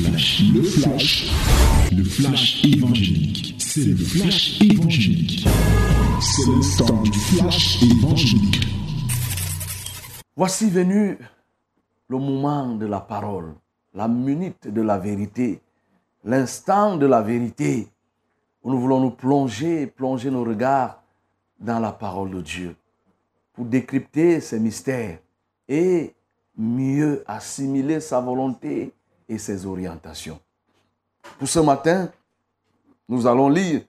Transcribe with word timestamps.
le 0.00 0.62
flash, 0.62 1.30
le 1.92 2.04
flash 2.04 2.64
évangélique. 2.64 3.54
C'est 3.58 3.84
le 3.84 3.96
flash 3.96 4.60
évangélique. 4.62 5.46
C'est 6.20 6.46
le 6.46 7.10
du 7.10 7.18
flash 7.18 7.82
évangélique. 7.82 8.66
Voici 10.34 10.70
venu 10.70 11.18
le 12.08 12.18
moment 12.18 12.74
de 12.74 12.86
la 12.86 13.00
parole, 13.00 13.52
la 13.92 14.08
minute 14.08 14.66
de 14.68 14.80
la 14.80 14.96
vérité, 14.98 15.60
l'instant 16.24 16.96
de 16.96 17.04
la 17.04 17.20
vérité, 17.20 17.86
où 18.62 18.70
nous 18.70 18.80
voulons 18.80 19.00
nous 19.00 19.10
plonger, 19.10 19.86
plonger 19.86 20.30
nos 20.30 20.44
regards 20.44 21.02
dans 21.60 21.80
la 21.80 21.92
parole 21.92 22.30
de 22.30 22.40
Dieu, 22.40 22.76
pour 23.52 23.66
décrypter 23.66 24.40
ses 24.40 24.58
mystères 24.58 25.18
et 25.68 26.14
mieux 26.56 27.22
assimiler 27.26 28.00
sa 28.00 28.20
volonté 28.20 28.92
et 29.32 29.38
ses 29.38 29.64
orientations. 29.64 30.38
Pour 31.38 31.48
ce 31.48 31.58
matin, 31.58 32.12
nous 33.08 33.26
allons 33.26 33.48
lire 33.48 33.82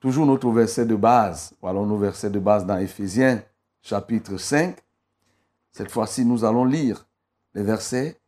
toujours 0.00 0.24
notre 0.24 0.50
verset 0.50 0.86
de 0.86 0.96
base. 0.96 1.52
Voilà 1.60 1.80
nos 1.80 1.98
versets 1.98 2.30
de 2.30 2.38
base 2.38 2.64
dans 2.64 2.78
Éphésiens 2.78 3.42
chapitre 3.82 4.38
5. 4.38 4.76
Cette 5.70 5.90
fois-ci, 5.90 6.24
nous 6.24 6.44
allons 6.44 6.64
lire 6.64 7.06
les 7.54 7.62
versets 7.62 8.18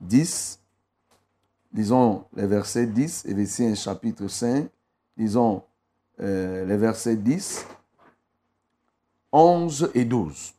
10, 0.00 0.58
disons 1.72 2.24
les 2.34 2.46
versets 2.46 2.86
10, 2.86 3.26
Éphésiens 3.26 3.74
chapitre 3.74 4.26
5, 4.26 4.68
disons 5.16 5.62
euh, 6.20 6.64
les 6.64 6.76
versets 6.76 7.16
10, 7.16 7.66
11 9.30 9.92
et 9.94 10.04
12. 10.04 10.54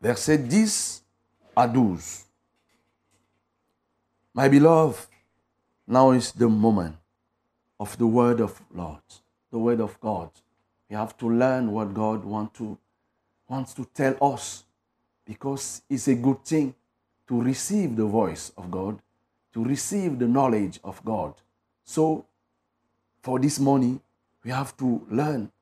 Versets 0.00 0.38
10 0.38 1.04
à 1.54 1.68
12. 1.68 2.29
My 4.40 4.48
beloved, 4.48 5.06
now 5.86 6.12
is 6.12 6.32
the 6.32 6.48
moment 6.48 6.96
of 7.78 7.98
the 7.98 8.06
word 8.06 8.40
of 8.40 8.58
Lord, 8.74 9.02
the 9.50 9.58
word 9.58 9.82
of 9.82 10.00
God. 10.00 10.30
We 10.88 10.96
have 10.96 11.14
to 11.18 11.28
learn 11.28 11.70
what 11.70 11.92
God 11.92 12.24
want 12.24 12.54
to, 12.54 12.78
wants 13.46 13.74
to 13.74 13.84
tell 13.84 14.16
us 14.22 14.64
because 15.26 15.82
it's 15.90 16.08
a 16.08 16.14
good 16.14 16.42
thing 16.42 16.74
to 17.28 17.42
receive 17.42 17.96
the 17.96 18.06
voice 18.06 18.50
of 18.56 18.70
God, 18.70 19.02
to 19.52 19.62
receive 19.62 20.18
the 20.18 20.26
knowledge 20.26 20.80
of 20.82 21.04
God. 21.04 21.34
So, 21.84 22.24
for 23.20 23.38
this 23.38 23.58
morning, 23.58 24.00
we 24.42 24.52
have 24.52 24.74
to 24.78 25.06
learn 25.10 25.52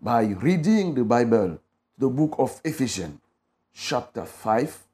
by 0.00 0.26
reading 0.26 0.94
the 0.94 1.02
Bible, 1.02 1.58
the 1.98 2.08
book 2.08 2.36
of 2.38 2.60
Ephesians, 2.64 3.18
chapter 3.72 4.24
5, 4.24 4.84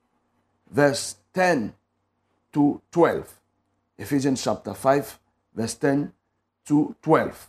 verse 0.70 1.16
10 1.34 1.74
to 2.52 2.80
12. 2.92 3.24
Ephesians 3.98 4.36
chapter 4.42 4.74
5, 4.74 5.18
verse 5.54 5.74
10 5.74 6.12
to 6.64 6.94
12. 7.02 7.48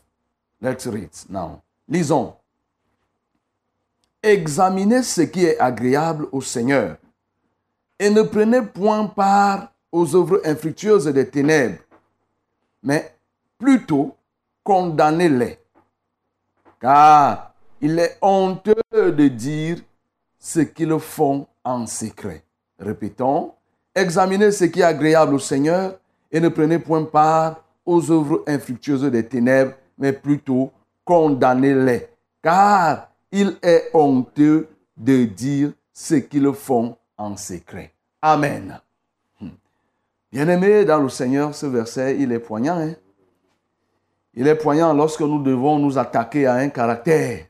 Let's 0.61 0.85
read 0.87 1.09
now. 1.29 1.61
Lisons. 1.87 2.33
Examinez 4.23 5.03
ce 5.03 5.21
qui 5.21 5.45
est 5.45 5.59
agréable 5.59 6.27
au 6.31 6.41
Seigneur 6.41 6.97
et 7.97 8.09
ne 8.09 8.21
prenez 8.23 8.61
point 8.61 9.05
part 9.07 9.71
aux 9.91 10.15
œuvres 10.15 10.41
infructueuses 10.45 11.07
des 11.07 11.29
ténèbres, 11.29 11.79
mais 12.83 13.15
plutôt 13.57 14.15
condamnez-les. 14.63 15.59
Car 16.79 17.53
il 17.79 17.99
est 17.99 18.17
honteux 18.21 18.75
de 18.93 19.27
dire 19.27 19.77
ce 20.39 20.61
qu'ils 20.61 20.97
font 20.99 21.47
en 21.63 21.85
secret. 21.85 22.43
Répétons, 22.79 23.53
examinez 23.95 24.51
ce 24.51 24.65
qui 24.65 24.81
est 24.81 24.83
agréable 24.83 25.35
au 25.35 25.39
Seigneur 25.39 25.97
et 26.31 26.39
ne 26.39 26.49
prenez 26.49 26.79
point 26.79 27.03
part 27.03 27.63
aux 27.85 28.11
œuvres 28.11 28.43
infructueuses 28.47 29.03
des 29.03 29.25
ténèbres, 29.25 29.73
mais 29.97 30.13
plutôt 30.13 30.71
condamnez-les. 31.03 32.07
Car 32.41 33.09
il 33.31 33.57
est 33.61 33.89
honteux 33.93 34.69
de 34.97 35.25
dire 35.25 35.71
ce 35.93 36.15
qu'ils 36.15 36.53
font 36.53 36.95
en 37.17 37.35
secret. 37.37 37.93
Amen. 38.21 38.79
Hmm. 39.39 39.49
Bien-aimé 40.31 40.85
dans 40.85 40.99
le 40.99 41.09
Seigneur, 41.09 41.53
ce 41.53 41.65
verset, 41.65 42.17
il 42.19 42.31
est 42.31 42.39
poignant. 42.39 42.79
Hein? 42.79 42.93
Il 44.33 44.47
est 44.47 44.55
poignant 44.55 44.93
lorsque 44.93 45.21
nous 45.21 45.41
devons 45.41 45.77
nous 45.79 45.97
attaquer 45.97 46.45
à 46.45 46.53
un 46.55 46.69
caractère, 46.69 47.45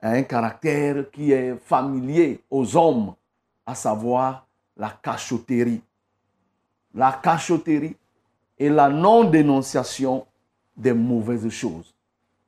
à 0.00 0.10
un 0.10 0.22
caractère 0.22 1.10
qui 1.10 1.32
est 1.32 1.56
familier 1.56 2.40
aux 2.50 2.76
hommes, 2.76 3.14
à 3.66 3.74
savoir 3.74 4.43
la 4.76 4.90
cachotterie. 5.02 5.82
La 6.94 7.12
cachotterie 7.22 7.96
et 8.58 8.68
la 8.68 8.88
non-dénonciation 8.88 10.26
des 10.76 10.92
mauvaises 10.92 11.48
choses. 11.48 11.94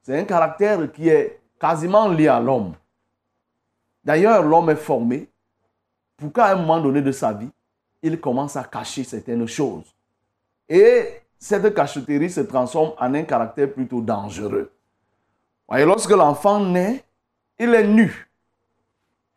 C'est 0.02 0.18
un 0.18 0.24
caractère 0.24 0.90
qui 0.92 1.08
est 1.08 1.40
quasiment 1.58 2.08
lié 2.08 2.28
à 2.28 2.40
l'homme. 2.40 2.74
D'ailleurs, 4.04 4.42
l'homme 4.42 4.70
est 4.70 4.76
formé 4.76 5.28
pour 6.16 6.32
qu'à 6.32 6.52
un 6.52 6.56
moment 6.56 6.80
donné 6.80 7.02
de 7.02 7.12
sa 7.12 7.32
vie, 7.32 7.50
il 8.02 8.20
commence 8.20 8.56
à 8.56 8.64
cacher 8.64 9.04
certaines 9.04 9.46
choses. 9.46 9.94
Et 10.68 11.20
cette 11.38 11.74
cachotterie 11.74 12.30
se 12.30 12.40
transforme 12.40 12.92
en 12.98 13.14
un 13.14 13.22
caractère 13.24 13.72
plutôt 13.72 14.00
dangereux. 14.00 14.70
Et 15.76 15.84
lorsque 15.84 16.10
l'enfant 16.10 16.60
naît, 16.60 17.04
il 17.58 17.74
est 17.74 17.86
nu. 17.86 18.28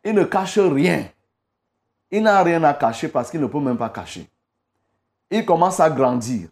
Il 0.04 0.14
ne 0.14 0.24
cache 0.24 0.58
rien. 0.58 1.06
Il 2.10 2.22
n'a 2.22 2.42
rien 2.42 2.62
à 2.64 2.74
cacher 2.74 3.08
parce 3.08 3.30
qu'il 3.30 3.40
ne 3.40 3.46
peut 3.46 3.60
même 3.60 3.76
pas 3.76 3.88
cacher. 3.88 4.28
Il 5.30 5.44
commence 5.44 5.78
à 5.78 5.88
grandir. 5.88 6.48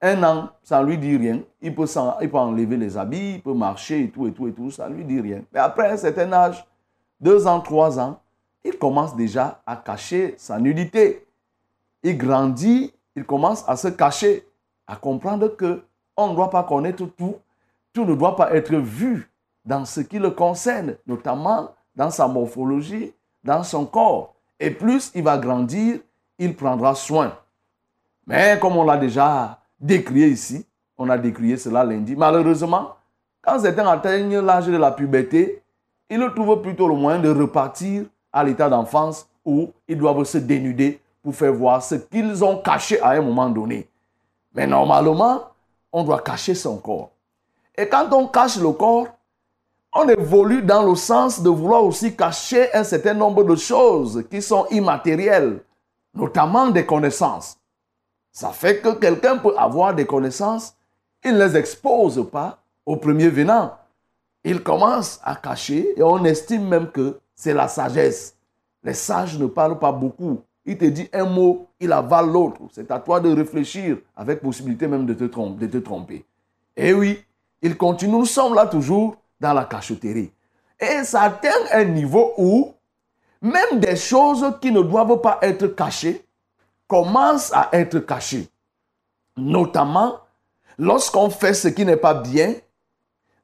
Un 0.00 0.22
an, 0.22 0.48
ça 0.62 0.80
ne 0.80 0.86
lui 0.86 0.98
dit 0.98 1.16
rien. 1.16 1.40
Il 1.60 1.74
peut, 1.74 1.86
il 2.20 2.30
peut 2.30 2.36
enlever 2.38 2.76
les 2.76 2.96
habits, 2.96 3.34
il 3.34 3.42
peut 3.42 3.54
marcher 3.54 4.02
et 4.02 4.10
tout, 4.10 4.26
et 4.26 4.32
tout, 4.32 4.48
et 4.48 4.52
tout. 4.52 4.70
Ça 4.70 4.88
ne 4.88 4.94
lui 4.94 5.04
dit 5.04 5.20
rien. 5.20 5.42
Mais 5.52 5.60
après 5.60 5.90
un 5.90 5.96
certain 5.96 6.32
âge, 6.32 6.64
deux 7.20 7.46
ans, 7.46 7.60
trois 7.60 7.98
ans, 7.98 8.20
il 8.64 8.78
commence 8.78 9.16
déjà 9.16 9.60
à 9.66 9.76
cacher 9.76 10.34
sa 10.38 10.58
nudité. 10.58 11.26
Il 12.02 12.18
grandit, 12.18 12.92
il 13.14 13.24
commence 13.24 13.68
à 13.68 13.76
se 13.76 13.88
cacher, 13.88 14.46
à 14.86 14.96
comprendre 14.96 15.48
que 15.48 15.82
on 16.16 16.28
ne 16.28 16.34
doit 16.34 16.50
pas 16.50 16.64
connaître 16.64 17.04
tout. 17.16 17.36
Tout 17.92 18.04
ne 18.04 18.14
doit 18.14 18.36
pas 18.36 18.54
être 18.54 18.74
vu 18.74 19.30
dans 19.64 19.84
ce 19.84 20.00
qui 20.00 20.18
le 20.18 20.30
concerne, 20.30 20.96
notamment 21.06 21.70
dans 21.94 22.10
sa 22.10 22.26
morphologie, 22.26 23.12
dans 23.44 23.62
son 23.62 23.86
corps. 23.86 24.34
Et 24.62 24.70
plus 24.70 25.10
il 25.16 25.24
va 25.24 25.38
grandir, 25.38 25.98
il 26.38 26.54
prendra 26.54 26.94
soin. 26.94 27.36
Mais 28.28 28.56
comme 28.60 28.76
on 28.76 28.84
l'a 28.84 28.96
déjà 28.96 29.58
décrié 29.80 30.28
ici, 30.28 30.64
on 30.96 31.10
a 31.10 31.18
décrié 31.18 31.56
cela 31.56 31.82
lundi, 31.82 32.14
malheureusement, 32.14 32.94
quand 33.42 33.58
certains 33.58 33.88
atteignent 33.88 34.38
l'âge 34.38 34.68
de 34.68 34.76
la 34.76 34.92
puberté, 34.92 35.64
ils 36.08 36.30
trouvent 36.36 36.62
plutôt 36.62 36.86
le 36.86 36.94
moyen 36.94 37.18
de 37.18 37.28
repartir 37.28 38.04
à 38.32 38.44
l'état 38.44 38.68
d'enfance 38.68 39.28
où 39.44 39.72
ils 39.88 39.98
doivent 39.98 40.22
se 40.22 40.38
dénuder 40.38 41.00
pour 41.24 41.34
faire 41.34 41.52
voir 41.52 41.82
ce 41.82 41.96
qu'ils 41.96 42.44
ont 42.44 42.58
caché 42.58 43.00
à 43.00 43.10
un 43.10 43.20
moment 43.20 43.50
donné. 43.50 43.88
Mais 44.54 44.68
normalement, 44.68 45.40
on 45.90 46.04
doit 46.04 46.20
cacher 46.20 46.54
son 46.54 46.76
corps. 46.76 47.10
Et 47.76 47.88
quand 47.88 48.12
on 48.12 48.28
cache 48.28 48.58
le 48.58 48.70
corps, 48.70 49.08
on 49.92 50.08
évolue 50.08 50.62
dans 50.62 50.82
le 50.82 50.94
sens 50.94 51.42
de 51.42 51.50
vouloir 51.50 51.84
aussi 51.84 52.16
cacher 52.16 52.72
un 52.74 52.84
certain 52.84 53.14
nombre 53.14 53.44
de 53.44 53.56
choses 53.56 54.24
qui 54.30 54.40
sont 54.40 54.66
immatérielles, 54.70 55.60
notamment 56.14 56.70
des 56.70 56.86
connaissances. 56.86 57.58
Ça 58.30 58.50
fait 58.50 58.80
que 58.80 58.94
quelqu'un 58.94 59.36
peut 59.36 59.54
avoir 59.56 59.94
des 59.94 60.06
connaissances, 60.06 60.74
il 61.24 61.34
ne 61.34 61.44
les 61.44 61.56
expose 61.56 62.26
pas 62.30 62.58
au 62.86 62.96
premier 62.96 63.28
venant. 63.28 63.76
Il 64.44 64.62
commence 64.62 65.20
à 65.22 65.36
cacher 65.36 65.92
et 65.96 66.02
on 66.02 66.24
estime 66.24 66.66
même 66.66 66.90
que 66.90 67.20
c'est 67.34 67.54
la 67.54 67.68
sagesse. 67.68 68.36
Les 68.82 68.94
sages 68.94 69.38
ne 69.38 69.46
parlent 69.46 69.78
pas 69.78 69.92
beaucoup. 69.92 70.40
Il 70.64 70.78
te 70.78 70.86
dit 70.86 71.08
un 71.12 71.24
mot, 71.24 71.68
il 71.78 71.92
avale 71.92 72.30
l'autre. 72.30 72.62
C'est 72.72 72.90
à 72.90 72.98
toi 72.98 73.20
de 73.20 73.32
réfléchir 73.32 73.98
avec 74.16 74.40
possibilité 74.40 74.88
même 74.88 75.06
de 75.06 75.14
te, 75.14 75.24
tromper, 75.24 75.66
de 75.66 75.78
te 75.78 75.84
tromper. 75.84 76.24
Et 76.76 76.92
oui, 76.92 77.22
il 77.60 77.76
continue. 77.76 78.12
Nous 78.12 78.26
sommes 78.26 78.54
là 78.54 78.66
toujours 78.66 79.16
dans 79.42 79.52
la 79.52 79.64
cachotterie. 79.64 80.32
Et 80.78 81.04
ça 81.04 81.22
atteint 81.22 81.50
un 81.72 81.84
niveau 81.84 82.32
où 82.38 82.72
même 83.42 83.80
des 83.80 83.96
choses 83.96 84.44
qui 84.60 84.70
ne 84.70 84.82
doivent 84.82 85.20
pas 85.20 85.38
être 85.42 85.66
cachées 85.66 86.24
commencent 86.86 87.52
à 87.52 87.68
être 87.72 87.98
cachées. 87.98 88.48
Notamment, 89.36 90.20
lorsqu'on 90.78 91.28
fait 91.28 91.54
ce 91.54 91.68
qui 91.68 91.84
n'est 91.84 91.96
pas 91.96 92.14
bien, 92.14 92.54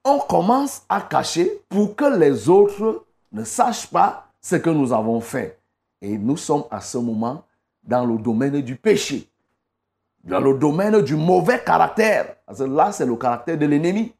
on 0.04 0.20
commence 0.20 0.82
à 0.88 1.00
cacher 1.00 1.62
pour 1.68 1.96
que 1.96 2.04
les 2.04 2.48
autres 2.48 3.04
ne 3.32 3.42
sachent 3.42 3.90
pas 3.90 4.28
ce 4.40 4.56
que 4.56 4.70
nous 4.70 4.92
avons 4.92 5.20
fait. 5.20 5.58
Et 6.00 6.16
nous 6.16 6.36
sommes 6.36 6.64
à 6.70 6.80
ce 6.80 6.98
moment 6.98 7.42
dans 7.82 8.04
le 8.04 8.18
domaine 8.18 8.60
du 8.60 8.76
péché, 8.76 9.28
dans 10.22 10.40
le 10.40 10.54
domaine 10.56 11.02
du 11.02 11.16
mauvais 11.16 11.60
caractère. 11.64 12.36
Parce 12.46 12.60
que 12.60 12.64
là, 12.64 12.92
c'est 12.92 13.06
le 13.06 13.16
caractère 13.16 13.58
de 13.58 13.66
l'ennemi. 13.66 14.12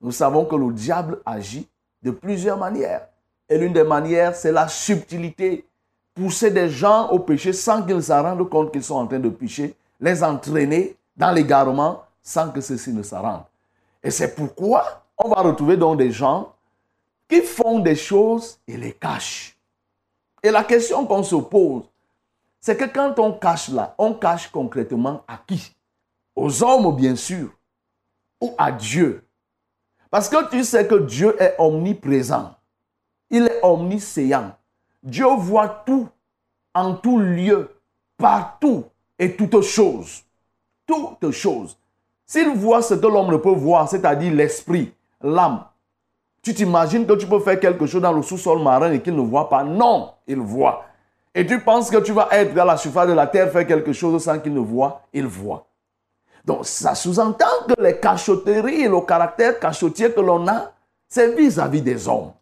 Nous 0.00 0.12
savons 0.12 0.44
que 0.44 0.56
le 0.56 0.72
diable 0.72 1.20
agit 1.24 1.68
de 2.02 2.10
plusieurs 2.10 2.58
manières. 2.58 3.08
Et 3.48 3.58
l'une 3.58 3.72
des 3.72 3.84
manières, 3.84 4.34
c'est 4.34 4.52
la 4.52 4.68
subtilité. 4.68 5.64
pousser 6.16 6.50
des 6.50 6.70
gens 6.70 7.10
au 7.10 7.18
péché 7.18 7.52
sans 7.52 7.82
qu'ils 7.82 8.02
se 8.02 8.12
rendent 8.12 8.48
compte 8.48 8.72
qu'ils 8.72 8.82
sont 8.82 8.94
en 8.94 9.06
train 9.06 9.18
de 9.18 9.28
pécher, 9.28 9.76
les 10.00 10.24
entraîner 10.24 10.96
dans 11.16 11.30
l'égarement 11.30 12.02
sans 12.22 12.50
que 12.50 12.60
ceux-ci 12.60 12.92
ne 12.92 13.02
s'en 13.02 13.20
rendent. 13.22 13.44
Et 14.02 14.10
c'est 14.10 14.34
pourquoi 14.34 15.04
on 15.18 15.28
va 15.28 15.42
retrouver 15.42 15.76
donc 15.76 15.98
des 15.98 16.10
gens 16.10 16.52
qui 17.28 17.42
font 17.42 17.80
des 17.80 17.96
choses 17.96 18.58
et 18.66 18.76
les 18.76 18.92
cachent. 18.92 19.56
Et 20.42 20.50
la 20.50 20.64
question 20.64 21.06
qu'on 21.06 21.22
se 21.22 21.36
pose, 21.36 21.82
c'est 22.60 22.76
que 22.76 22.84
quand 22.86 23.18
on 23.18 23.32
cache 23.32 23.68
là, 23.68 23.94
on 23.98 24.14
cache 24.14 24.48
concrètement 24.48 25.22
à 25.28 25.38
qui? 25.46 25.74
Aux 26.34 26.62
hommes, 26.62 26.96
bien 26.96 27.16
sûr, 27.16 27.50
ou 28.40 28.54
à 28.56 28.72
Dieu? 28.72 29.22
Parce 30.16 30.30
que 30.30 30.48
tu 30.48 30.64
sais 30.64 30.86
que 30.86 30.94
Dieu 30.94 31.36
est 31.38 31.56
omniprésent. 31.58 32.54
Il 33.28 33.42
est 33.42 33.60
omniscient. 33.62 34.52
Dieu 35.02 35.26
voit 35.36 35.82
tout, 35.84 36.08
en 36.74 36.94
tout 36.94 37.18
lieu, 37.18 37.68
partout 38.16 38.84
et 39.18 39.36
toutes 39.36 39.60
choses. 39.60 40.22
Toutes 40.86 41.30
choses. 41.32 41.76
S'il 42.24 42.48
voit 42.56 42.80
ce 42.80 42.94
que 42.94 43.06
l'homme 43.06 43.30
ne 43.30 43.36
peut 43.36 43.50
voir, 43.50 43.90
c'est-à-dire 43.90 44.32
l'esprit, 44.32 44.90
l'âme, 45.20 45.64
tu 46.40 46.54
t'imagines 46.54 47.06
que 47.06 47.12
tu 47.12 47.26
peux 47.26 47.40
faire 47.40 47.60
quelque 47.60 47.84
chose 47.84 48.00
dans 48.00 48.12
le 48.12 48.22
sous-sol 48.22 48.62
marin 48.62 48.92
et 48.92 49.02
qu'il 49.02 49.14
ne 49.14 49.20
voit 49.20 49.50
pas? 49.50 49.64
Non, 49.64 50.14
il 50.26 50.38
voit. 50.38 50.86
Et 51.34 51.44
tu 51.44 51.60
penses 51.60 51.90
que 51.90 51.98
tu 51.98 52.12
vas 52.12 52.28
être 52.32 52.54
dans 52.54 52.64
la 52.64 52.78
surface 52.78 53.08
de 53.08 53.12
la 53.12 53.26
terre, 53.26 53.52
faire 53.52 53.66
quelque 53.66 53.92
chose 53.92 54.24
sans 54.24 54.38
qu'il 54.38 54.54
ne 54.54 54.60
voit? 54.60 55.02
Il 55.12 55.26
voit. 55.26 55.66
Donc 56.46 56.64
ça 56.64 56.94
sous-entend 56.94 57.66
que 57.68 57.82
les 57.82 57.98
cachotteries 57.98 58.82
et 58.82 58.88
le 58.88 59.00
caractère 59.00 59.58
cachotier 59.58 60.12
que 60.12 60.20
l'on 60.20 60.46
a, 60.46 60.72
c'est 61.08 61.34
vis-à-vis 61.34 61.82
des 61.82 62.06
hommes. 62.06 62.32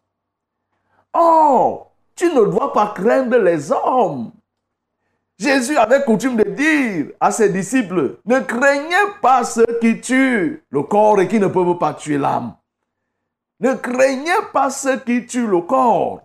Oh, 1.14 1.86
tu 2.14 2.26
ne 2.26 2.44
dois 2.44 2.72
pas 2.72 2.92
craindre 2.94 3.38
les 3.38 3.72
hommes. 3.72 4.30
Jésus 5.38 5.76
avait 5.76 6.04
coutume 6.04 6.36
de 6.36 6.44
dire 6.44 7.06
à 7.18 7.32
ses 7.32 7.48
disciples, 7.48 8.18
ne 8.26 8.40
craignez 8.40 8.94
pas 9.22 9.42
ceux 9.42 9.78
qui 9.80 10.00
tuent 10.00 10.62
le 10.68 10.82
corps 10.82 11.20
et 11.20 11.26
qui 11.26 11.40
ne 11.40 11.48
peuvent 11.48 11.78
pas 11.78 11.94
tuer 11.94 12.18
l'âme. 12.18 12.54
Ne 13.60 13.74
craignez 13.74 14.30
pas 14.52 14.68
ceux 14.70 14.98
qui 14.98 15.26
tuent 15.26 15.46
le 15.46 15.62
corps. 15.62 16.20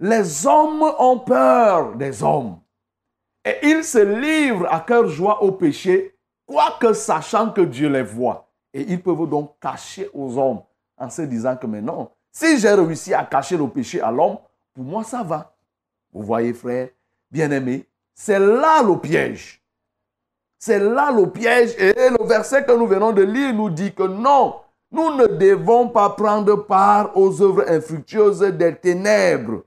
Les 0.00 0.46
hommes 0.46 0.82
ont 0.98 1.18
peur 1.20 1.94
des 1.94 2.22
hommes. 2.22 2.58
Et 3.44 3.56
ils 3.62 3.84
se 3.84 3.98
livrent 3.98 4.66
à 4.70 4.80
cœur 4.80 5.08
joie 5.08 5.42
au 5.42 5.52
péché, 5.52 6.17
quoique 6.48 6.94
sachant 6.94 7.50
que 7.50 7.60
Dieu 7.60 7.88
les 7.88 8.02
voit. 8.02 8.48
Et 8.72 8.82
ils 8.82 9.00
peuvent 9.00 9.28
donc 9.28 9.54
cacher 9.60 10.10
aux 10.12 10.36
hommes 10.38 10.62
en 10.96 11.10
se 11.10 11.22
disant 11.22 11.56
que 11.56 11.66
mais 11.66 11.82
non, 11.82 12.10
si 12.32 12.58
j'ai 12.58 12.72
réussi 12.72 13.14
à 13.14 13.24
cacher 13.24 13.56
le 13.56 13.68
péché 13.68 14.00
à 14.00 14.10
l'homme, 14.10 14.38
pour 14.74 14.84
moi 14.84 15.04
ça 15.04 15.22
va. 15.22 15.54
Vous 16.12 16.22
voyez 16.22 16.54
frère, 16.54 16.88
bien-aimé, 17.30 17.86
c'est 18.14 18.38
là 18.38 18.82
le 18.82 18.98
piège. 18.98 19.62
C'est 20.58 20.80
là 20.80 21.12
le 21.12 21.30
piège. 21.30 21.74
Et 21.78 21.92
le 21.92 22.26
verset 22.26 22.64
que 22.64 22.72
nous 22.72 22.86
venons 22.86 23.12
de 23.12 23.22
lire 23.22 23.54
nous 23.54 23.70
dit 23.70 23.94
que 23.94 24.02
non, 24.02 24.56
nous 24.90 25.14
ne 25.14 25.26
devons 25.26 25.88
pas 25.88 26.10
prendre 26.10 26.56
part 26.56 27.16
aux 27.16 27.40
œuvres 27.42 27.64
infructueuses 27.68 28.40
des 28.40 28.74
ténèbres. 28.74 29.62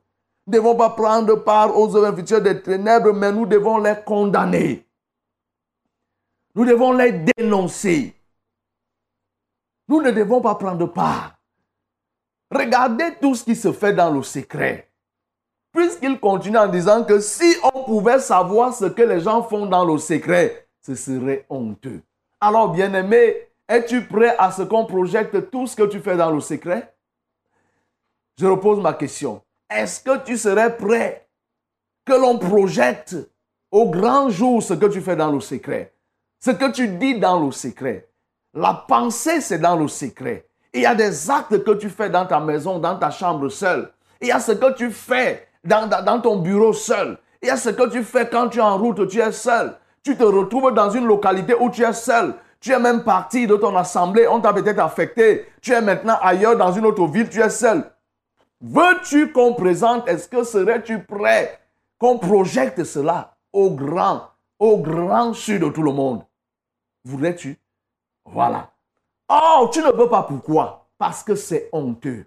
Nous 0.48 0.54
ne 0.54 0.58
devons 0.58 0.76
pas 0.76 0.90
prendre 0.90 1.36
part 1.36 1.78
aux 1.78 1.96
œuvres 1.96 2.08
infructueuses 2.08 2.44
des 2.44 2.62
ténèbres, 2.62 3.14
mais 3.14 3.32
nous 3.32 3.46
devons 3.46 3.78
les 3.78 3.96
condamner. 4.06 4.86
Nous 6.56 6.66
devons 6.66 6.92
les 6.94 7.12
dénoncer. 7.12 8.14
Nous 9.88 10.02
ne 10.02 10.12
devons 10.12 10.42
pas 10.42 10.56
prendre 10.56 10.86
part. 10.88 11.36
Regardez 12.50 13.16
tout 13.22 13.36
ce 13.36 13.44
qui 13.44 13.56
se 13.56 13.72
fait 13.72 13.94
dans 13.94 14.12
le 14.12 14.24
secret. 14.24 14.90
Puisqu'il 15.72 16.20
continue 16.20 16.58
en 16.58 16.68
disant 16.68 17.06
que 17.06 17.20
si 17.22 17.56
on 17.74 17.84
pouvait 17.86 18.20
savoir 18.20 18.74
ce 18.74 18.86
que 18.86 19.02
les 19.02 19.22
gens 19.22 19.42
font 19.44 19.66
dans 19.66 19.86
le 19.86 19.98
secret, 19.98 20.68
ce 20.82 20.96
serait 20.96 21.46
honteux. 21.50 22.02
Alors, 22.42 22.70
bien-aimé, 22.70 23.48
es-tu 23.70 24.06
prêt 24.06 24.36
à 24.38 24.52
ce 24.52 24.64
qu'on 24.64 24.86
projette 24.86 25.50
tout 25.50 25.68
ce 25.68 25.76
que 25.78 25.84
tu 25.84 26.02
fais 26.02 26.18
dans 26.18 26.32
le 26.32 26.42
secret? 26.42 26.94
Je 28.38 28.46
repose 28.46 28.82
ma 28.82 28.94
question. 28.94 29.42
Est-ce 29.70 30.02
que 30.02 30.22
tu 30.26 30.38
serais 30.38 30.76
prêt 30.76 31.30
que 32.04 32.14
l'on 32.14 32.38
projette 32.38 33.16
au 33.70 33.90
grand 33.90 34.30
jour 34.30 34.62
ce 34.62 34.74
que 34.74 34.88
tu 34.88 35.00
fais 35.00 35.16
dans 35.16 35.32
le 35.32 35.40
secret? 35.40 35.94
Ce 36.44 36.50
que 36.50 36.72
tu 36.72 36.88
dis 36.88 37.20
dans 37.20 37.40
le 37.40 37.52
secret. 37.52 38.10
La 38.56 38.74
pensée, 38.88 39.42
c'est 39.42 39.60
dans 39.60 39.76
le 39.76 39.88
secret. 39.88 40.48
Il 40.74 40.82
y 40.82 40.88
a 40.88 40.96
des 40.96 41.30
actes 41.30 41.64
que 41.64 41.72
tu 41.72 41.88
fais 41.88 42.10
dans 42.10 42.26
ta 42.26 42.40
maison, 42.40 42.80
dans 42.80 42.98
ta 42.98 43.12
chambre 43.12 43.48
seule. 43.50 43.92
Il 44.20 44.30
y 44.30 44.32
a 44.32 44.40
ce 44.40 44.54
que 44.54 44.74
tu 44.74 44.90
fais 44.90 45.48
dans, 45.64 46.20
ton 46.20 46.38
bureau 46.38 46.74
seul. 46.74 47.20
Il 47.44 47.48
y 47.48 47.52
a 47.52 47.58
ce 47.58 47.70
que 47.70 47.88
tu 47.90 48.04
fais 48.04 48.28
quand 48.28 48.50
tu 48.50 48.58
es 48.58 48.62
en 48.62 48.80
route, 48.80 49.08
tu 49.08 49.20
es 49.20 49.32
seul. 49.32 49.78
Tu 50.02 50.18
te 50.18 50.24
retrouves 50.24 50.74
dans 50.74 50.90
une 50.90 51.06
localité 51.06 51.54
où 51.60 51.70
tu 51.70 51.84
es 51.84 51.94
seul. 51.94 52.34
Tu 52.60 52.72
es 52.72 52.80
même 52.80 53.04
parti 53.04 53.46
de 53.46 53.56
ton 53.56 53.76
assemblée, 53.76 54.28
on 54.28 54.42
t'a 54.42 54.52
peut-être 54.52 54.80
affecté. 54.80 55.46
Tu 55.62 55.74
es 55.74 55.82
maintenant 55.82 56.18
ailleurs 56.24 56.58
dans 56.58 56.72
une 56.72 56.88
autre 56.88 57.06
ville, 57.06 57.30
tu 57.30 57.40
es 57.40 57.50
seul. 57.52 57.84
Veux-tu 58.62 59.32
qu'on 59.32 59.54
présente, 59.54 60.08
est-ce 60.08 60.28
que 60.28 60.44
serais-tu 60.44 61.04
prêt 61.04 61.60
qu'on 62.00 62.18
projette 62.18 62.84
cela 62.84 63.36
au 63.54 63.70
grand, 63.70 64.24
au 64.58 64.80
grand 64.80 65.34
sud 65.34 65.62
de 65.62 65.70
tout 65.70 65.84
le 65.84 65.92
monde? 65.92 66.24
Voudrais-tu 67.04 67.58
Voilà. 68.26 68.72
Oh, 69.30 69.70
tu 69.72 69.80
ne 69.80 69.92
veux 69.92 70.10
pas 70.10 70.24
pourquoi? 70.24 70.90
Parce 70.98 71.24
que 71.24 71.36
c'est 71.36 71.70
honteux. 71.72 72.26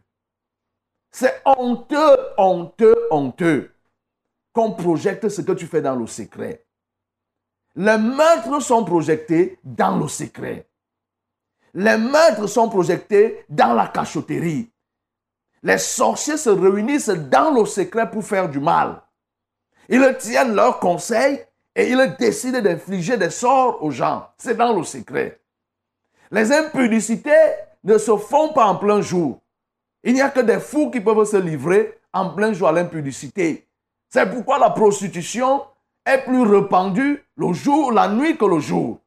C'est 1.11 1.43
honteux, 1.45 2.17
honteux, 2.37 3.07
honteux 3.11 3.71
qu'on 4.53 4.73
projette 4.73 5.29
ce 5.29 5.43
que 5.43 5.53
tu 5.53 5.67
fais 5.67 5.83
dans 5.83 5.97
le 5.97 6.07
secret. 6.07 6.65
Les 7.77 7.99
meurtres 7.99 8.61
sont 8.61 8.85
projetés 8.85 9.59
dans 9.65 9.99
le 9.99 10.09
secret. 10.09 10.69
Les 11.75 11.97
meurtres 11.97 12.47
sont 12.47 12.69
projetés 12.69 13.45
dans 13.49 13.75
la 13.75 13.89
cachotterie. 13.89 14.71
Les 15.63 15.79
sorciers 15.79 16.37
se 16.37 16.51
réunissent 16.51 17.09
dans 17.09 17.51
le 17.51 17.65
secret 17.67 18.11
pour 18.11 18.25
faire 18.25 18.49
du 18.49 18.61
mal. 18.61 19.03
Ils 19.89 20.17
tiennent 20.19 20.55
leurs 20.55 20.79
conseils 20.79 21.45
et 21.75 21.91
ils 21.91 22.17
décident 22.19 22.61
d'infliger 22.61 23.17
des 23.17 23.31
sorts 23.31 23.83
aux 23.83 23.91
gens. 23.91 24.29
C'est 24.39 24.57
dans 24.57 24.73
le 24.77 24.85
secret. 24.85 25.41
Les 26.31 26.53
impudicités 26.53 27.31
ne 27.83 27.99
se 27.99 28.17
font 28.17 28.53
pas 28.53 28.67
en 28.67 28.77
plein 28.77 29.01
jour. 29.01 29.41
Il 30.03 30.15
n'y 30.15 30.21
a 30.21 30.31
que 30.31 30.41
des 30.41 30.61
fous 30.61 30.91
qui 30.91 31.01
peuvent 31.01 31.25
se 31.25 31.37
livrer 31.37 31.99
en 32.13 32.31
plein 32.31 32.53
jour 32.53 32.69
à 32.69 32.73
l'impudicité. 32.73 33.67
C'est 34.09 34.31
pourquoi 34.31 34.59
la 34.59 34.71
prostitution 34.71 35.65
est 36.07 36.19
plus 36.19 36.43
répandue 36.43 37.25
le 37.37 37.53
jour, 37.53 37.91
la 37.91 38.09
nuit 38.09 38.37
que 38.37 38.45
le 38.45 38.61
jour. 38.61 39.01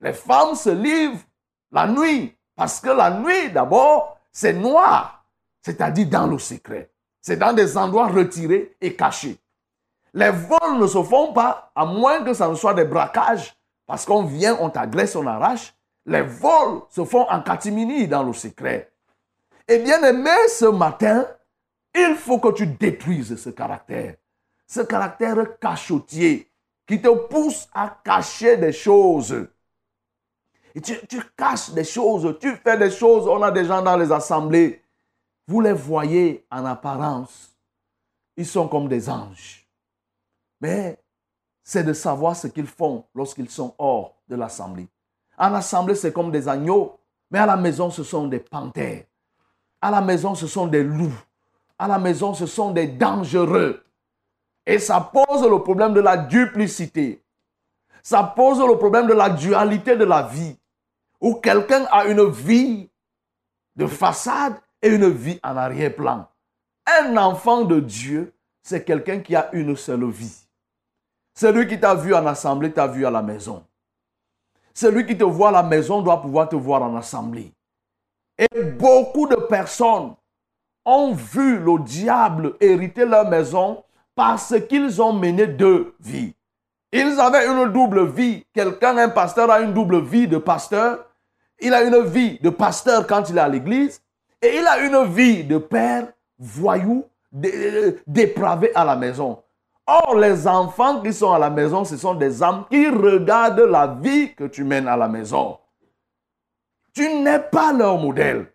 Les 0.00 0.12
femmes 0.12 0.54
se 0.54 0.70
livrent 0.70 1.24
la 1.70 1.86
nuit 1.86 2.36
parce 2.56 2.80
que 2.80 2.90
la 2.90 3.10
nuit, 3.10 3.50
d'abord, 3.52 4.18
c'est 4.30 4.52
noir, 4.52 5.24
c'est-à-dire 5.62 6.08
dans 6.08 6.26
le 6.26 6.38
secret. 6.38 6.90
C'est 7.20 7.36
dans 7.36 7.52
des 7.52 7.76
endroits 7.76 8.08
retirés 8.08 8.76
et 8.80 8.94
cachés. 8.94 9.38
Les 10.14 10.30
vols 10.30 10.78
ne 10.78 10.86
se 10.86 11.02
font 11.02 11.32
pas, 11.32 11.72
à 11.74 11.86
moins 11.86 12.22
que 12.22 12.34
ça 12.34 12.48
ne 12.48 12.54
soit 12.54 12.74
des 12.74 12.84
braquages, 12.84 13.56
parce 13.86 14.04
qu'on 14.04 14.24
vient, 14.24 14.56
on 14.60 14.70
t'agresse, 14.70 15.16
on 15.16 15.26
arrache. 15.26 15.74
Les 16.04 16.22
vols 16.22 16.82
se 16.90 17.04
font 17.04 17.28
en 17.28 17.40
catimini 17.42 18.08
dans 18.08 18.22
le 18.22 18.32
secret. 18.32 18.92
Et 19.68 19.78
bien 19.78 20.02
aimé, 20.02 20.30
ce 20.48 20.66
matin, 20.66 21.26
il 21.94 22.14
faut 22.16 22.38
que 22.38 22.52
tu 22.52 22.66
détruises 22.66 23.36
ce 23.36 23.50
caractère. 23.50 24.16
Ce 24.66 24.80
caractère 24.80 25.58
cachotier 25.58 26.50
qui 26.86 27.00
te 27.00 27.08
pousse 27.08 27.68
à 27.72 27.98
cacher 28.04 28.56
des 28.56 28.72
choses. 28.72 29.46
Tu, 30.82 31.22
caches 31.36 31.70
des 31.70 31.84
choses, 31.84 32.36
tu 32.40 32.56
fais 32.56 32.78
des 32.78 32.90
choses. 32.90 33.28
On 33.28 33.42
a 33.42 33.50
des 33.50 33.64
gens 33.64 33.82
dans 33.82 33.96
les 33.96 34.10
assemblées. 34.10 34.82
Vous 35.46 35.60
les 35.60 35.72
voyez 35.72 36.46
en 36.50 36.64
apparence. 36.64 37.54
Ils 38.36 38.46
sont 38.46 38.68
comme 38.68 38.88
des 38.88 39.08
anges. 39.10 39.61
Mais 40.62 40.96
c'est 41.64 41.82
de 41.82 41.92
savoir 41.92 42.36
ce 42.36 42.46
qu'ils 42.46 42.68
font 42.68 43.04
lorsqu'ils 43.14 43.50
sont 43.50 43.74
hors 43.78 44.14
de 44.28 44.36
l'assemblée. 44.36 44.88
En 45.36 45.52
assemblée, 45.54 45.96
c'est 45.96 46.12
comme 46.12 46.30
des 46.30 46.48
agneaux, 46.48 47.00
mais 47.30 47.40
à 47.40 47.46
la 47.46 47.56
maison, 47.56 47.90
ce 47.90 48.04
sont 48.04 48.28
des 48.28 48.38
panthères. 48.38 49.04
À 49.80 49.90
la 49.90 50.00
maison, 50.00 50.36
ce 50.36 50.46
sont 50.46 50.68
des 50.68 50.84
loups. 50.84 51.20
À 51.78 51.88
la 51.88 51.98
maison, 51.98 52.32
ce 52.32 52.46
sont 52.46 52.70
des 52.70 52.86
dangereux. 52.86 53.84
Et 54.64 54.78
ça 54.78 55.00
pose 55.00 55.42
le 55.42 55.60
problème 55.62 55.94
de 55.94 56.00
la 56.00 56.16
duplicité. 56.16 57.24
Ça 58.04 58.22
pose 58.22 58.60
le 58.60 58.78
problème 58.78 59.08
de 59.08 59.14
la 59.14 59.30
dualité 59.30 59.96
de 59.96 60.04
la 60.04 60.22
vie. 60.22 60.56
Où 61.20 61.34
quelqu'un 61.34 61.86
a 61.90 62.06
une 62.06 62.28
vie 62.30 62.88
de 63.74 63.86
façade 63.86 64.60
et 64.80 64.88
une 64.88 65.08
vie 65.08 65.40
en 65.42 65.56
arrière-plan. 65.56 66.28
Un 66.86 67.16
enfant 67.16 67.62
de 67.62 67.80
Dieu, 67.80 68.32
c'est 68.62 68.84
quelqu'un 68.84 69.20
qui 69.20 69.34
a 69.34 69.48
une 69.52 69.74
seule 69.76 70.08
vie. 70.08 70.41
Celui 71.34 71.66
qui 71.66 71.80
t'a 71.80 71.94
vu 71.94 72.14
en 72.14 72.26
assemblée 72.26 72.72
t'a 72.72 72.86
vu 72.86 73.06
à 73.06 73.10
la 73.10 73.22
maison. 73.22 73.64
Celui 74.74 75.06
qui 75.06 75.16
te 75.16 75.24
voit 75.24 75.48
à 75.48 75.52
la 75.52 75.62
maison 75.62 76.02
doit 76.02 76.20
pouvoir 76.20 76.48
te 76.48 76.56
voir 76.56 76.82
en 76.82 76.96
assemblée. 76.96 77.52
Et 78.38 78.62
beaucoup 78.62 79.26
de 79.26 79.36
personnes 79.36 80.14
ont 80.84 81.12
vu 81.12 81.58
le 81.58 81.82
diable 81.82 82.54
hériter 82.60 83.04
leur 83.04 83.28
maison 83.28 83.84
parce 84.14 84.54
qu'ils 84.68 85.00
ont 85.00 85.12
mené 85.12 85.46
deux 85.46 85.94
vies. 86.00 86.34
Ils 86.92 87.18
avaient 87.18 87.46
une 87.46 87.72
double 87.72 88.06
vie. 88.06 88.44
Quelqu'un, 88.52 88.96
un 88.98 89.08
pasteur, 89.08 89.50
a 89.50 89.60
une 89.60 89.72
double 89.72 90.02
vie 90.02 90.28
de 90.28 90.38
pasteur. 90.38 91.06
Il 91.60 91.72
a 91.72 91.82
une 91.82 92.02
vie 92.04 92.38
de 92.40 92.50
pasteur 92.50 93.06
quand 93.06 93.30
il 93.30 93.38
est 93.38 93.40
à 93.40 93.48
l'église. 93.48 94.02
Et 94.42 94.58
il 94.58 94.66
a 94.66 94.80
une 94.80 95.04
vie 95.12 95.44
de 95.44 95.58
père 95.58 96.12
voyou, 96.38 97.04
dépravé 97.32 98.72
à 98.74 98.84
la 98.84 98.96
maison. 98.96 99.42
Or, 99.86 100.16
les 100.16 100.46
enfants 100.46 101.00
qui 101.00 101.12
sont 101.12 101.32
à 101.32 101.38
la 101.38 101.50
maison, 101.50 101.84
ce 101.84 101.96
sont 101.96 102.14
des 102.14 102.42
âmes 102.42 102.64
qui 102.70 102.88
regardent 102.88 103.60
la 103.60 103.86
vie 103.86 104.34
que 104.34 104.44
tu 104.44 104.62
mènes 104.62 104.86
à 104.86 104.96
la 104.96 105.08
maison. 105.08 105.58
Tu 106.94 107.08
n'es 107.08 107.40
pas 107.40 107.72
leur 107.72 107.98
modèle. 107.98 108.46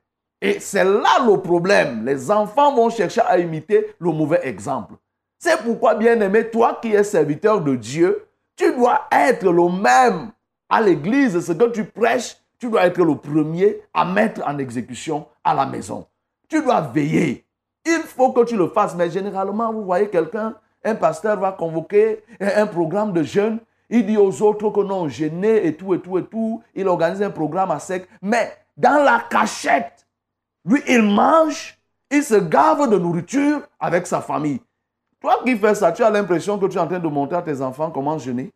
Et 0.42 0.60
c'est 0.60 0.84
là 0.84 1.26
le 1.26 1.38
problème. 1.38 2.06
Les 2.06 2.30
enfants 2.32 2.74
vont 2.74 2.90
chercher 2.90 3.22
à 3.22 3.40
imiter 3.40 3.96
le 4.00 4.12
mauvais 4.12 4.40
exemple. 4.44 4.94
C'est 5.40 5.62
pourquoi, 5.64 5.96
bien-aimé, 5.96 6.50
toi 6.50 6.80
qui 6.82 6.94
es 6.94 7.04
serviteur 7.04 7.62
de 7.62 7.76
Dieu, 7.76 8.28
tu 8.56 8.74
dois 8.74 9.08
être 9.12 9.52
le 9.52 9.70
même 9.70 10.32
à 10.70 10.82
l'église. 10.82 11.40
Ce 11.40 11.52
que 11.52 11.70
tu 11.70 11.86
prêches, 11.86 12.38
tu 12.60 12.70
dois 12.70 12.86
être 12.86 13.04
le 13.04 13.16
premier 13.16 13.82
à 13.94 14.06
mettre 14.06 14.42
en 14.48 14.58
exécution 14.58 15.28
à 15.44 15.54
la 15.54 15.66
maison. 15.66 16.08
Tu 16.48 16.62
dois 16.62 16.82
veiller. 16.82 17.46
Il 17.86 18.02
faut 18.04 18.32
que 18.32 18.46
tu 18.46 18.56
le 18.56 18.68
fasses. 18.68 18.96
Mais 18.96 19.10
généralement, 19.10 19.72
vous 19.74 19.84
voyez 19.84 20.10
quelqu'un, 20.10 20.56
un 20.84 20.96
pasteur 20.96 21.40
va 21.40 21.52
convoquer 21.52 22.24
un 22.40 22.68
programme 22.68 23.14
de 23.14 23.24
jeunes. 23.24 23.60
Il 23.90 24.06
dit 24.06 24.18
aux 24.18 24.42
autres 24.42 24.70
que 24.70 24.82
non, 24.82 25.08
gêné 25.08 25.66
et 25.66 25.76
tout, 25.76 25.94
et 25.94 26.02
tout, 26.02 26.18
et 26.18 26.26
tout. 26.26 26.62
Il 26.76 26.88
organise 26.88 27.22
un 27.22 27.30
programme 27.30 27.72
à 27.72 27.80
sec. 27.80 28.08
Mais 28.22 28.52
dans 28.76 29.04
la 29.04 29.24
cachette, 29.30 30.06
lui, 30.66 30.82
il 30.88 31.04
mange, 31.04 31.78
il 32.12 32.24
se 32.24 32.36
gave 32.36 32.90
de 32.90 32.98
nourriture 32.98 33.62
avec 33.80 34.06
sa 34.06 34.22
famille. 34.22 34.62
Toi 35.20 35.40
qui 35.46 35.58
fais 35.58 35.74
ça, 35.74 35.92
tu 35.92 36.04
as 36.04 36.10
l'impression 36.10 36.60
que 36.60 36.66
tu 36.68 36.78
es 36.78 36.82
en 36.82 36.88
train 36.88 37.00
de 37.00 37.08
montrer 37.08 37.38
à 37.38 37.42
tes 37.42 37.62
enfants 37.62 37.90
comment 37.90 38.18
jeûner? 38.18 38.52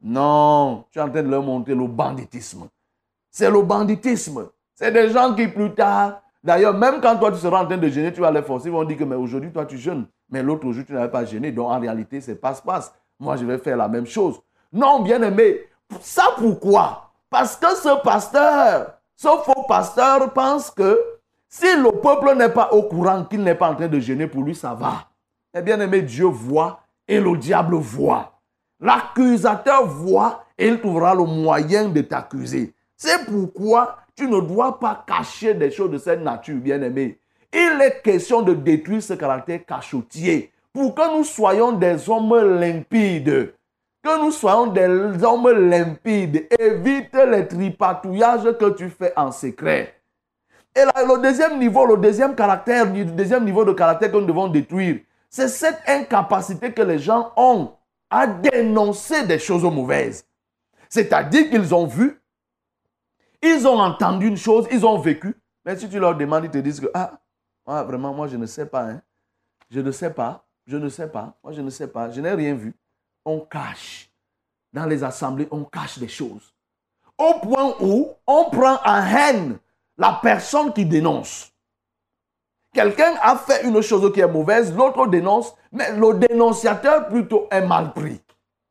Non, 0.00 0.84
tu 0.90 0.98
es 0.98 1.02
en 1.02 1.10
train 1.10 1.22
de 1.22 1.28
leur 1.28 1.42
montrer 1.42 1.74
le 1.74 1.86
banditisme. 1.86 2.68
C'est 3.30 3.50
le 3.50 3.62
banditisme. 3.62 4.48
C'est 4.74 4.92
des 4.92 5.10
gens 5.10 5.34
qui 5.34 5.48
plus 5.48 5.72
tard, 5.74 6.20
d'ailleurs, 6.42 6.74
même 6.74 7.00
quand 7.00 7.16
toi 7.16 7.32
tu 7.32 7.38
seras 7.38 7.62
en 7.62 7.66
train 7.66 7.78
de 7.78 7.88
jeûner, 7.88 8.12
tu 8.12 8.20
vas 8.20 8.30
les 8.30 8.42
forcer, 8.42 8.68
ils 8.68 8.72
vont 8.72 8.84
dire 8.84 8.98
que 8.98 9.04
mais 9.04 9.16
aujourd'hui 9.16 9.50
toi 9.50 9.64
tu 9.64 9.78
jeûnes, 9.78 10.06
mais 10.34 10.42
l'autre 10.42 10.68
jour 10.72 10.84
tu 10.84 10.92
n'avais 10.92 11.10
pas 11.10 11.24
jeûné. 11.24 11.52
Donc 11.52 11.70
en 11.70 11.78
réalité, 11.78 12.20
c'est 12.20 12.34
passe-passe. 12.34 12.92
Moi 13.20 13.36
je 13.36 13.44
vais 13.44 13.58
faire 13.58 13.76
la 13.76 13.86
même 13.86 14.04
chose. 14.04 14.40
Non, 14.72 15.00
bien 15.00 15.22
aimé, 15.22 15.60
ça 16.00 16.24
pourquoi? 16.36 17.12
Parce 17.30 17.54
que 17.54 17.68
ce 17.76 18.02
pasteur, 18.02 18.98
ce 19.14 19.28
faux 19.28 19.64
pasteur 19.68 20.32
pense 20.32 20.72
que 20.72 20.98
si 21.48 21.76
le 21.76 21.92
peuple 22.00 22.34
n'est 22.36 22.48
pas 22.48 22.72
au 22.72 22.82
courant 22.82 23.24
qu'il 23.24 23.44
n'est 23.44 23.54
pas 23.54 23.70
en 23.70 23.76
train 23.76 23.86
de 23.86 24.00
jeûner, 24.00 24.26
pour 24.26 24.42
lui, 24.42 24.56
ça 24.56 24.74
va. 24.74 25.06
Eh 25.56 25.62
bien 25.62 25.78
aimé, 25.78 26.02
Dieu 26.02 26.26
voit 26.26 26.80
et 27.06 27.20
le 27.20 27.36
diable 27.36 27.76
voit. 27.76 28.32
L'accusateur 28.80 29.86
voit 29.86 30.44
et 30.58 30.66
il 30.66 30.80
trouvera 30.80 31.14
le 31.14 31.24
moyen 31.24 31.88
de 31.88 32.00
t'accuser. 32.00 32.74
C'est 32.96 33.24
pourquoi 33.26 33.98
tu 34.16 34.26
ne 34.26 34.40
dois 34.40 34.80
pas 34.80 35.04
cacher 35.06 35.54
des 35.54 35.70
choses 35.70 35.92
de 35.92 35.98
cette 35.98 36.22
nature, 36.22 36.56
bien 36.56 36.82
aimé. 36.82 37.20
Il 37.56 37.80
est 37.80 38.02
question 38.02 38.42
de 38.42 38.52
détruire 38.52 39.00
ce 39.00 39.14
caractère 39.14 39.64
cachotier 39.64 40.52
pour 40.72 40.92
que 40.92 41.16
nous 41.16 41.22
soyons 41.22 41.70
des 41.70 42.10
hommes 42.10 42.58
limpides. 42.58 43.54
Que 44.02 44.20
nous 44.20 44.32
soyons 44.32 44.66
des 44.66 45.24
hommes 45.24 45.48
limpides. 45.70 46.48
Évite 46.58 47.14
les 47.14 47.46
tripatouillages 47.46 48.58
que 48.58 48.70
tu 48.70 48.90
fais 48.90 49.12
en 49.16 49.30
secret. 49.30 49.94
Et 50.74 50.82
le 50.82 51.22
deuxième 51.22 51.60
niveau, 51.60 51.86
le 51.86 51.96
deuxième 51.96 52.34
caractère, 52.34 52.92
le 52.92 53.04
deuxième 53.04 53.44
niveau 53.44 53.64
de 53.64 53.72
caractère 53.72 54.10
que 54.10 54.16
nous 54.16 54.26
devons 54.26 54.48
détruire, 54.48 54.98
c'est 55.30 55.46
cette 55.46 55.80
incapacité 55.86 56.72
que 56.72 56.82
les 56.82 56.98
gens 56.98 57.32
ont 57.36 57.70
à 58.10 58.26
dénoncer 58.26 59.24
des 59.26 59.38
choses 59.38 59.62
mauvaises. 59.62 60.26
C'est-à-dire 60.88 61.48
qu'ils 61.50 61.72
ont 61.72 61.86
vu, 61.86 62.20
ils 63.40 63.66
ont 63.68 63.78
entendu 63.78 64.26
une 64.26 64.36
chose, 64.36 64.66
ils 64.72 64.84
ont 64.84 64.98
vécu, 64.98 65.36
mais 65.64 65.76
si 65.76 65.88
tu 65.88 66.00
leur 66.00 66.16
demandes, 66.16 66.44
ils 66.44 66.50
te 66.50 66.58
disent 66.58 66.80
que, 66.80 66.90
ah, 66.94 67.12
vraiment, 67.66 68.12
moi 68.12 68.28
je 68.28 68.36
ne 68.36 68.46
sais 68.46 68.66
pas, 68.66 68.84
hein. 68.84 69.02
je 69.70 69.80
ne 69.80 69.90
sais 69.90 70.10
pas, 70.10 70.44
je 70.66 70.76
ne 70.76 70.88
sais 70.88 71.08
pas, 71.08 71.34
moi 71.42 71.52
je 71.52 71.60
ne 71.60 71.70
sais 71.70 71.88
pas, 71.88 72.10
je 72.10 72.20
n'ai 72.20 72.32
rien 72.32 72.54
vu. 72.54 72.74
On 73.24 73.40
cache. 73.40 74.10
Dans 74.72 74.86
les 74.86 75.04
assemblées, 75.04 75.48
on 75.50 75.64
cache 75.64 75.98
des 75.98 76.08
choses. 76.08 76.52
Au 77.16 77.34
point 77.40 77.76
où 77.80 78.08
on 78.26 78.44
prend 78.50 78.78
en 78.84 79.06
haine 79.06 79.58
la 79.96 80.18
personne 80.22 80.72
qui 80.72 80.84
dénonce. 80.84 81.52
Quelqu'un 82.72 83.14
a 83.22 83.36
fait 83.36 83.64
une 83.64 83.80
chose 83.80 84.12
qui 84.12 84.20
est 84.20 84.26
mauvaise, 84.26 84.74
l'autre 84.74 85.06
dénonce, 85.06 85.54
mais 85.70 85.92
le 85.92 86.14
dénonciateur 86.14 87.06
plutôt 87.06 87.46
est 87.50 87.64
mal 87.64 87.92
pris. 87.92 88.20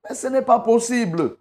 Mais 0.04 0.14
ce 0.14 0.28
n'est 0.28 0.42
pas 0.42 0.60
possible. 0.60 1.38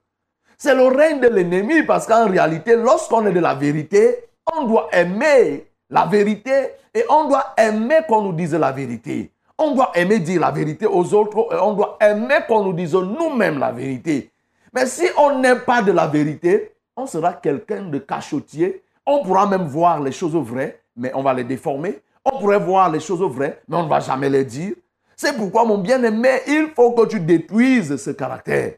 C'est 0.57 0.77
le 0.77 0.87
règne 0.87 1.19
de 1.19 1.27
l'ennemi 1.27 1.83
parce 1.83 2.07
qu'en 2.07 2.29
réalité, 2.29 2.77
lorsqu'on 2.77 3.27
est 3.27 3.33
de 3.33 3.41
la 3.41 3.57
vérité, 3.57 4.27
on 4.55 4.65
doit 4.65 4.89
aimer 4.93 5.72
la 5.93 6.07
vérité 6.07 6.71
et 6.93 7.05
on 7.09 7.29
doit 7.29 7.55
aimer 7.57 8.01
qu'on 8.09 8.23
nous 8.23 8.33
dise 8.33 8.55
la 8.55 8.73
vérité. 8.73 9.31
On 9.57 9.77
doit 9.77 9.93
aimer 9.95 10.19
dire 10.19 10.41
la 10.41 10.51
vérité 10.51 10.87
aux 10.87 11.15
autres 11.15 11.49
et 11.53 11.61
on 11.61 11.75
doit 11.75 11.97
aimer 12.01 12.39
qu'on 12.49 12.65
nous 12.65 12.73
dise 12.73 12.95
nous-mêmes 12.95 13.61
la 13.61 13.71
vérité. 13.71 14.33
Mais 14.75 14.87
si 14.87 15.05
on 15.17 15.39
n'est 15.39 15.61
pas 15.61 15.83
de 15.83 15.93
la 15.93 16.09
vérité, 16.09 16.73
on 16.97 17.07
sera 17.07 17.35
quelqu'un 17.35 17.83
de 17.83 17.99
cachotier 17.99 18.83
on 19.07 19.23
pourra 19.23 19.47
même 19.47 19.67
voir 19.67 20.01
les 20.01 20.13
choses 20.13 20.37
vraies, 20.37 20.81
mais 20.97 21.11
on 21.15 21.23
va 21.23 21.35
les 21.35 21.45
déformer. 21.45 22.01
On 22.25 22.39
pourrait 22.39 22.59
voir 22.59 22.91
les 22.91 23.01
choses 23.01 23.21
vraies, 23.21 23.61
mais 23.69 23.77
on 23.77 23.85
ne 23.85 23.89
va 23.89 24.01
jamais 24.01 24.31
les 24.31 24.45
dire. 24.45 24.75
C'est 25.17 25.37
pourquoi, 25.37 25.65
mon 25.65 25.79
bien-aimé, 25.79 26.41
il 26.47 26.69
faut 26.75 26.93
que 26.93 27.07
tu 27.07 27.21
détruises 27.21 27.97
ce 27.97 28.11
caractère. 28.11 28.75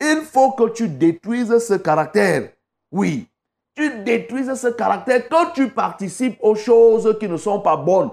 Il 0.00 0.22
faut 0.22 0.52
que 0.52 0.68
tu 0.70 0.88
détruises 0.88 1.58
ce 1.58 1.74
caractère. 1.74 2.50
Oui, 2.92 3.28
tu 3.78 4.02
détruises 4.02 4.52
ce 4.54 4.66
caractère 4.66 5.28
quand 5.28 5.52
tu 5.52 5.70
participes 5.70 6.36
aux 6.42 6.56
choses 6.56 7.16
qui 7.20 7.28
ne 7.28 7.36
sont 7.36 7.60
pas 7.60 7.76
bonnes. 7.76 8.10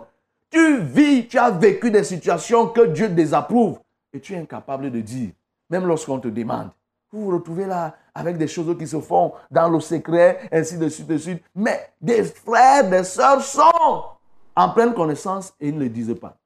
Tu 0.52 0.78
vis, 0.78 1.28
tu 1.28 1.40
as 1.40 1.50
vécu 1.50 1.90
des 1.90 2.04
situations 2.04 2.68
que 2.68 2.86
Dieu 2.86 3.10
désapprouve 3.10 3.80
et 4.14 4.20
tu 4.20 4.36
es 4.36 4.38
incapable 4.38 4.92
de 4.92 5.02
dire, 5.02 5.32
même 5.72 5.88
lorsqu'on 5.88 6.20
te 6.20 6.28
demande. 6.28 6.70
Vous 7.12 7.26
vous 7.26 7.38
retrouvez 7.38 7.66
là 7.66 7.96
avec 8.14 8.38
des 8.38 8.48
choses 8.48 8.78
qui 8.78 8.86
se 8.86 9.02
font 9.02 9.34
dans 9.50 9.68
le 9.68 9.80
secret, 9.80 10.48
ainsi 10.52 10.78
de 10.78 10.88
suite, 10.88 11.08
de 11.08 11.18
suite. 11.18 11.44
Mais 11.56 11.94
des 12.00 12.24
frères, 12.24 12.88
des 12.88 13.04
sœurs 13.04 13.42
sont 13.42 14.04
en 14.56 14.70
pleine 14.70 14.94
connaissance 14.94 15.52
et 15.60 15.70
ils 15.70 15.76
ne 15.76 15.80
le 15.80 15.90
disent 15.90 16.16
pas. 16.22 16.38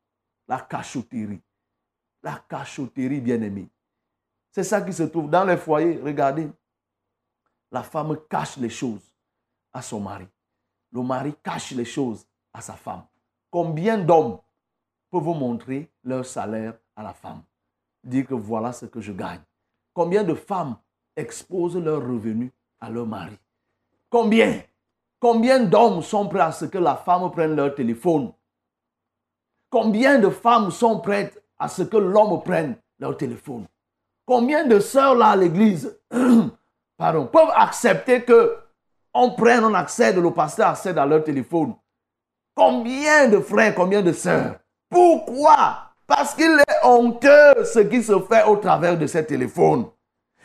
La 0.48 0.60
cachotterie. 0.60 1.42
La 2.24 2.42
cachotterie, 2.48 3.20
bien-aimée. 3.20 3.68
C'est 4.52 4.64
ça 4.64 4.82
qui 4.82 4.94
se 4.94 5.04
trouve 5.04 5.30
dans 5.30 5.44
les 5.44 5.58
foyers. 5.58 6.00
Regardez. 6.02 6.50
La 7.72 7.84
femme 7.84 8.16
cache 8.30 8.56
les 8.58 8.70
choses 8.70 9.09
à 9.74 9.82
son 9.82 10.00
mari. 10.00 10.28
Le 10.92 11.02
mari 11.02 11.34
cache 11.44 11.72
les 11.72 11.86
choses 11.86 12.26
à 12.54 12.62
sa 12.62 12.74
femme. 12.74 13.04
Combien 13.52 13.98
d'hommes 13.98 14.40
peuvent 15.12 15.24
montrer 15.24 15.90
leur 16.04 16.26
salaire 16.26 16.74
à 16.96 17.04
la 17.04 17.14
femme? 17.14 17.42
Dire 18.04 18.26
que 18.28 18.34
voilà 18.34 18.74
ce 18.74 18.86
que 18.86 19.02
je 19.02 19.12
gagne. 19.12 19.42
Combien 19.94 20.24
de 20.24 20.34
femmes 20.34 20.78
exposent 21.16 21.78
leurs 21.78 22.02
revenus 22.02 22.52
à 22.80 22.90
leur 22.90 23.06
mari? 23.06 23.38
Combien? 24.10 24.62
Combien 25.20 25.60
d'hommes 25.60 26.02
sont 26.02 26.28
prêts 26.28 26.40
à 26.40 26.52
ce 26.52 26.66
que 26.66 26.78
la 26.78 26.96
femme 26.96 27.30
prenne 27.32 27.56
leur 27.56 27.76
téléphone? 27.76 28.32
Combien 29.70 30.18
de 30.18 30.30
femmes 30.30 30.72
sont 30.72 31.00
prêtes 31.00 31.44
à 31.60 31.68
ce 31.68 31.84
que 31.84 31.98
l'homme 31.98 32.42
prenne 32.42 32.76
leur 33.00 33.18
téléphone? 33.18 33.68
Combien 34.26 34.66
de 34.66 34.80
sœurs 34.80 35.16
là 35.16 35.30
à 35.30 35.36
l'église 35.36 36.00
pardon, 36.98 37.28
peuvent 37.28 37.52
accepter 37.56 38.24
que 38.24 38.56
on 39.14 39.32
prenne, 39.32 39.64
on 39.64 39.74
accède, 39.74 40.18
le 40.18 40.32
pasteur 40.32 40.70
accède 40.70 40.98
à 40.98 41.06
leur 41.06 41.24
téléphone 41.24 41.76
Combien 42.56 43.30
de 43.30 43.40
frères, 43.40 43.74
combien 43.74 44.02
de 44.02 44.12
sœurs? 44.12 44.56
Pourquoi? 44.90 45.94
Parce 46.06 46.34
qu'il 46.34 46.52
est 46.52 46.86
honteux 46.86 47.64
ce 47.64 47.80
qui 47.80 48.04
se 48.04 48.20
fait 48.20 48.44
au 48.46 48.58
travers 48.58 48.98
de 48.98 49.08
ces 49.08 49.26
téléphones. 49.26 49.86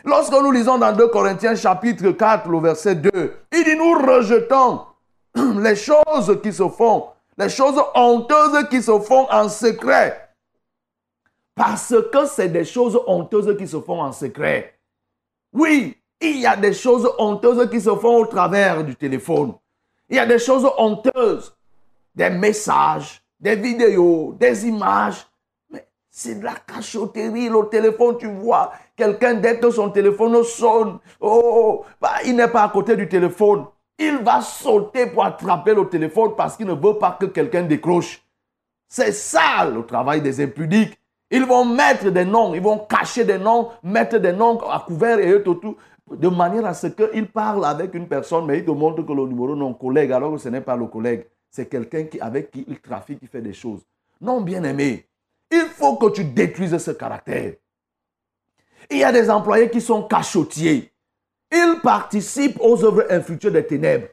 Lorsque 0.04 0.32
nous 0.32 0.52
lisons 0.52 0.78
dans 0.78 0.92
2 0.92 1.08
Corinthiens 1.08 1.56
chapitre 1.56 2.10
4, 2.10 2.48
le 2.48 2.60
verset 2.60 2.94
2, 2.96 3.10
il 3.52 3.64
dit, 3.64 3.74
nous 3.74 3.94
rejetons 3.94 4.82
les 5.60 5.74
choses 5.74 6.38
qui 6.42 6.52
se 6.52 6.68
font, 6.68 7.08
les 7.38 7.48
choses 7.48 7.82
honteuses 7.94 8.68
qui 8.68 8.82
se 8.82 8.98
font 9.00 9.26
en 9.30 9.48
secret. 9.48 10.30
Parce 11.54 11.94
que 12.12 12.26
c'est 12.26 12.48
des 12.48 12.64
choses 12.64 13.00
honteuses 13.06 13.56
qui 13.56 13.66
se 13.66 13.80
font 13.80 14.02
en 14.02 14.12
secret. 14.12 14.78
Oui, 15.52 15.96
il 16.20 16.40
y 16.40 16.46
a 16.46 16.56
des 16.56 16.72
choses 16.72 17.10
honteuses 17.18 17.68
qui 17.70 17.80
se 17.80 17.94
font 17.94 18.18
au 18.18 18.26
travers 18.26 18.84
du 18.84 18.96
téléphone. 18.96 19.54
Il 20.08 20.16
y 20.16 20.18
a 20.18 20.26
des 20.26 20.38
choses 20.38 20.68
honteuses, 20.78 21.54
des 22.14 22.30
messages, 22.30 23.22
des 23.40 23.56
vidéos, 23.56 24.34
des 24.38 24.66
images 24.66 25.26
c'est 26.16 26.38
de 26.38 26.44
la 26.44 26.54
cachotterie, 26.54 27.48
le 27.48 27.68
téléphone, 27.68 28.16
tu 28.16 28.28
vois. 28.28 28.72
Quelqu'un, 28.94 29.34
dès 29.34 29.58
que 29.58 29.68
son 29.68 29.90
téléphone 29.90 30.44
sonne, 30.44 31.00
oh, 31.20 31.84
bah, 32.00 32.12
il 32.24 32.36
n'est 32.36 32.46
pas 32.46 32.62
à 32.62 32.68
côté 32.68 32.94
du 32.94 33.08
téléphone. 33.08 33.64
Il 33.98 34.18
va 34.18 34.40
sauter 34.40 35.06
pour 35.06 35.24
attraper 35.24 35.74
le 35.74 35.88
téléphone 35.88 36.34
parce 36.36 36.56
qu'il 36.56 36.68
ne 36.68 36.74
veut 36.74 36.98
pas 37.00 37.16
que 37.18 37.26
quelqu'un 37.26 37.62
décroche. 37.62 38.22
C'est 38.88 39.10
ça 39.10 39.64
le 39.64 39.84
travail 39.84 40.22
des 40.22 40.40
impudiques. 40.40 40.96
Ils 41.32 41.44
vont 41.44 41.64
mettre 41.64 42.10
des 42.10 42.24
noms, 42.24 42.54
ils 42.54 42.62
vont 42.62 42.78
cacher 42.78 43.24
des 43.24 43.38
noms, 43.38 43.70
mettre 43.82 44.18
des 44.18 44.32
noms 44.32 44.60
à 44.70 44.84
couvert 44.86 45.18
et 45.18 45.42
tout, 45.42 45.56
tout 45.56 45.76
de 46.10 46.28
manière 46.28 46.66
à 46.66 46.74
ce 46.74 46.88
qu'il 46.88 47.26
parle 47.28 47.64
avec 47.64 47.94
une 47.94 48.06
personne, 48.06 48.46
mais 48.46 48.58
il 48.58 48.64
te 48.64 48.70
montre 48.70 49.02
que 49.02 49.12
le 49.12 49.26
numéro 49.26 49.56
non 49.56 49.74
collègue, 49.74 50.12
alors 50.12 50.32
que 50.32 50.38
ce 50.38 50.48
n'est 50.48 50.60
pas 50.60 50.76
le 50.76 50.86
collègue. 50.86 51.26
C'est 51.50 51.66
quelqu'un 51.66 52.04
qui, 52.04 52.20
avec 52.20 52.50
qui 52.50 52.64
il 52.68 52.80
trafique, 52.80 53.20
qui 53.20 53.26
fait 53.26 53.40
des 53.40 53.52
choses. 53.52 53.80
Non, 54.20 54.40
bien 54.40 54.62
aimé, 54.64 55.06
il 55.50 55.66
faut 55.74 55.96
que 55.96 56.10
tu 56.10 56.24
détruises 56.24 56.76
ce 56.76 56.90
caractère. 56.90 57.54
Il 58.90 58.98
y 58.98 59.04
a 59.04 59.12
des 59.12 59.30
employés 59.30 59.70
qui 59.70 59.80
sont 59.80 60.02
cachotiers. 60.02 60.92
Ils 61.50 61.80
participent 61.82 62.58
aux 62.60 62.84
œuvres 62.84 63.06
infructueuses 63.10 63.52
des 63.52 63.66
ténèbres. 63.66 64.08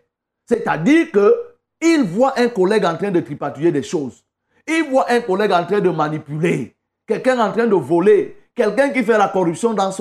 C'est-à-dire 0.45 1.07
qu'ils 1.11 2.03
voient 2.03 2.39
un 2.39 2.47
collègue 2.47 2.85
en 2.85 2.95
train 2.95 3.11
de 3.11 3.19
tripatouiller 3.19 3.71
des 3.71 3.83
choses. 3.83 4.23
Ils 4.67 4.87
voient 4.89 5.09
un 5.09 5.21
collègue 5.21 5.51
en 5.51 5.65
train 5.65 5.81
de 5.81 5.89
manipuler. 5.89 6.75
Quelqu'un 7.07 7.39
en 7.39 7.51
train 7.51 7.67
de 7.67 7.75
voler. 7.75 8.37
Quelqu'un 8.53 8.89
qui 8.91 9.03
fait 9.03 9.17
la 9.17 9.29
corruption 9.29 9.73
dans 9.73 9.91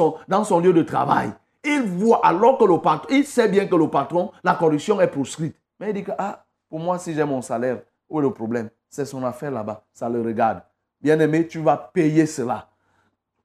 son 0.45 0.61
lieu 0.61 0.73
de 0.73 0.83
travail. 0.83 1.33
Il 1.65 1.83
voit 1.83 2.25
alors 2.25 2.59
que 2.59 2.65
le 2.65 2.79
patron, 2.79 3.09
il 3.11 3.27
sait 3.27 3.49
bien 3.49 3.67
que 3.67 3.75
le 3.77 3.89
patron, 3.89 4.33
la 4.43 4.55
corruption 4.55 5.01
est 5.01 5.09
proscrite. 5.09 5.57
Mais 5.79 5.91
il 5.91 5.95
dit 5.95 6.05
que, 6.05 6.13
ah, 6.17 6.45
pour 6.69 6.79
moi, 6.79 6.99
si 6.99 7.15
j'ai 7.15 7.25
mon 7.25 7.43
salaire, 7.43 7.83
où 8.09 8.19
est 8.19 8.23
le 8.23 8.33
problème? 8.33 8.71
C'est 8.89 9.05
son 9.05 9.25
affaire 9.25 9.51
là-bas, 9.51 9.85
ça 9.93 10.09
le 10.09 10.21
regarde. 10.21 10.63
Bien-aimé, 11.01 11.47
tu 11.47 11.61
vas 11.61 11.77
payer 11.77 12.27
cela. 12.27 12.69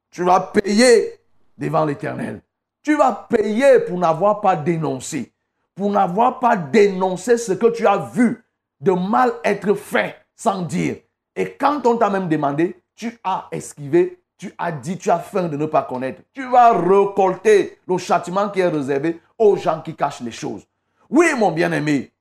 Tu 0.10 0.24
vas 0.24 0.40
payer 0.40 1.20
devant 1.58 1.86
l'éternel. 1.86 2.42
Tu 2.82 2.96
vas 2.96 3.28
payer 3.30 3.80
pour 3.80 3.98
n'avoir 3.98 4.42
pas 4.42 4.56
dénoncé. 4.56 5.34
Pour 5.76 5.92
n'avoir 5.92 6.40
pas 6.40 6.56
dénoncé 6.56 7.38
ce 7.38 7.52
que 7.54 7.68
tu 7.68 7.86
as 7.86 7.98
vu 7.98 8.44
de 8.80 8.92
mal 8.92 9.32
être 9.44 9.74
fait 9.74 10.16
sans 10.36 10.62
dire. 10.62 10.98
Et 11.36 11.54
quand 11.54 11.86
on 11.86 11.98
t'a 11.98 12.10
même 12.10 12.30
demandé, 12.30 12.82
tu 12.96 13.18
as 13.24 13.48
esquivé, 13.52 14.22
tu 14.38 14.54
as 14.58 14.72
dit, 14.72 14.98
tu 14.98 15.10
as 15.10 15.20
faim 15.20 15.48
de 15.48 15.58
ne 15.58 15.66
pas 15.66 15.84
connaître. 15.84 16.22
Tu 16.34 16.48
vas 16.50 16.74
récolter 16.74 17.80
le 17.88 17.98
châtiment 17.98 18.50
qui 18.50 18.60
est 18.60 18.68
réservé 18.68 19.20
aux 19.38 19.56
gens 19.56 19.82
qui 19.82 19.96
cachent 19.96 20.22
les 20.22 20.32
choses. 20.32 20.66
Oui, 21.10 21.28
mon 21.38 21.52
bien-aimé, 21.52 22.12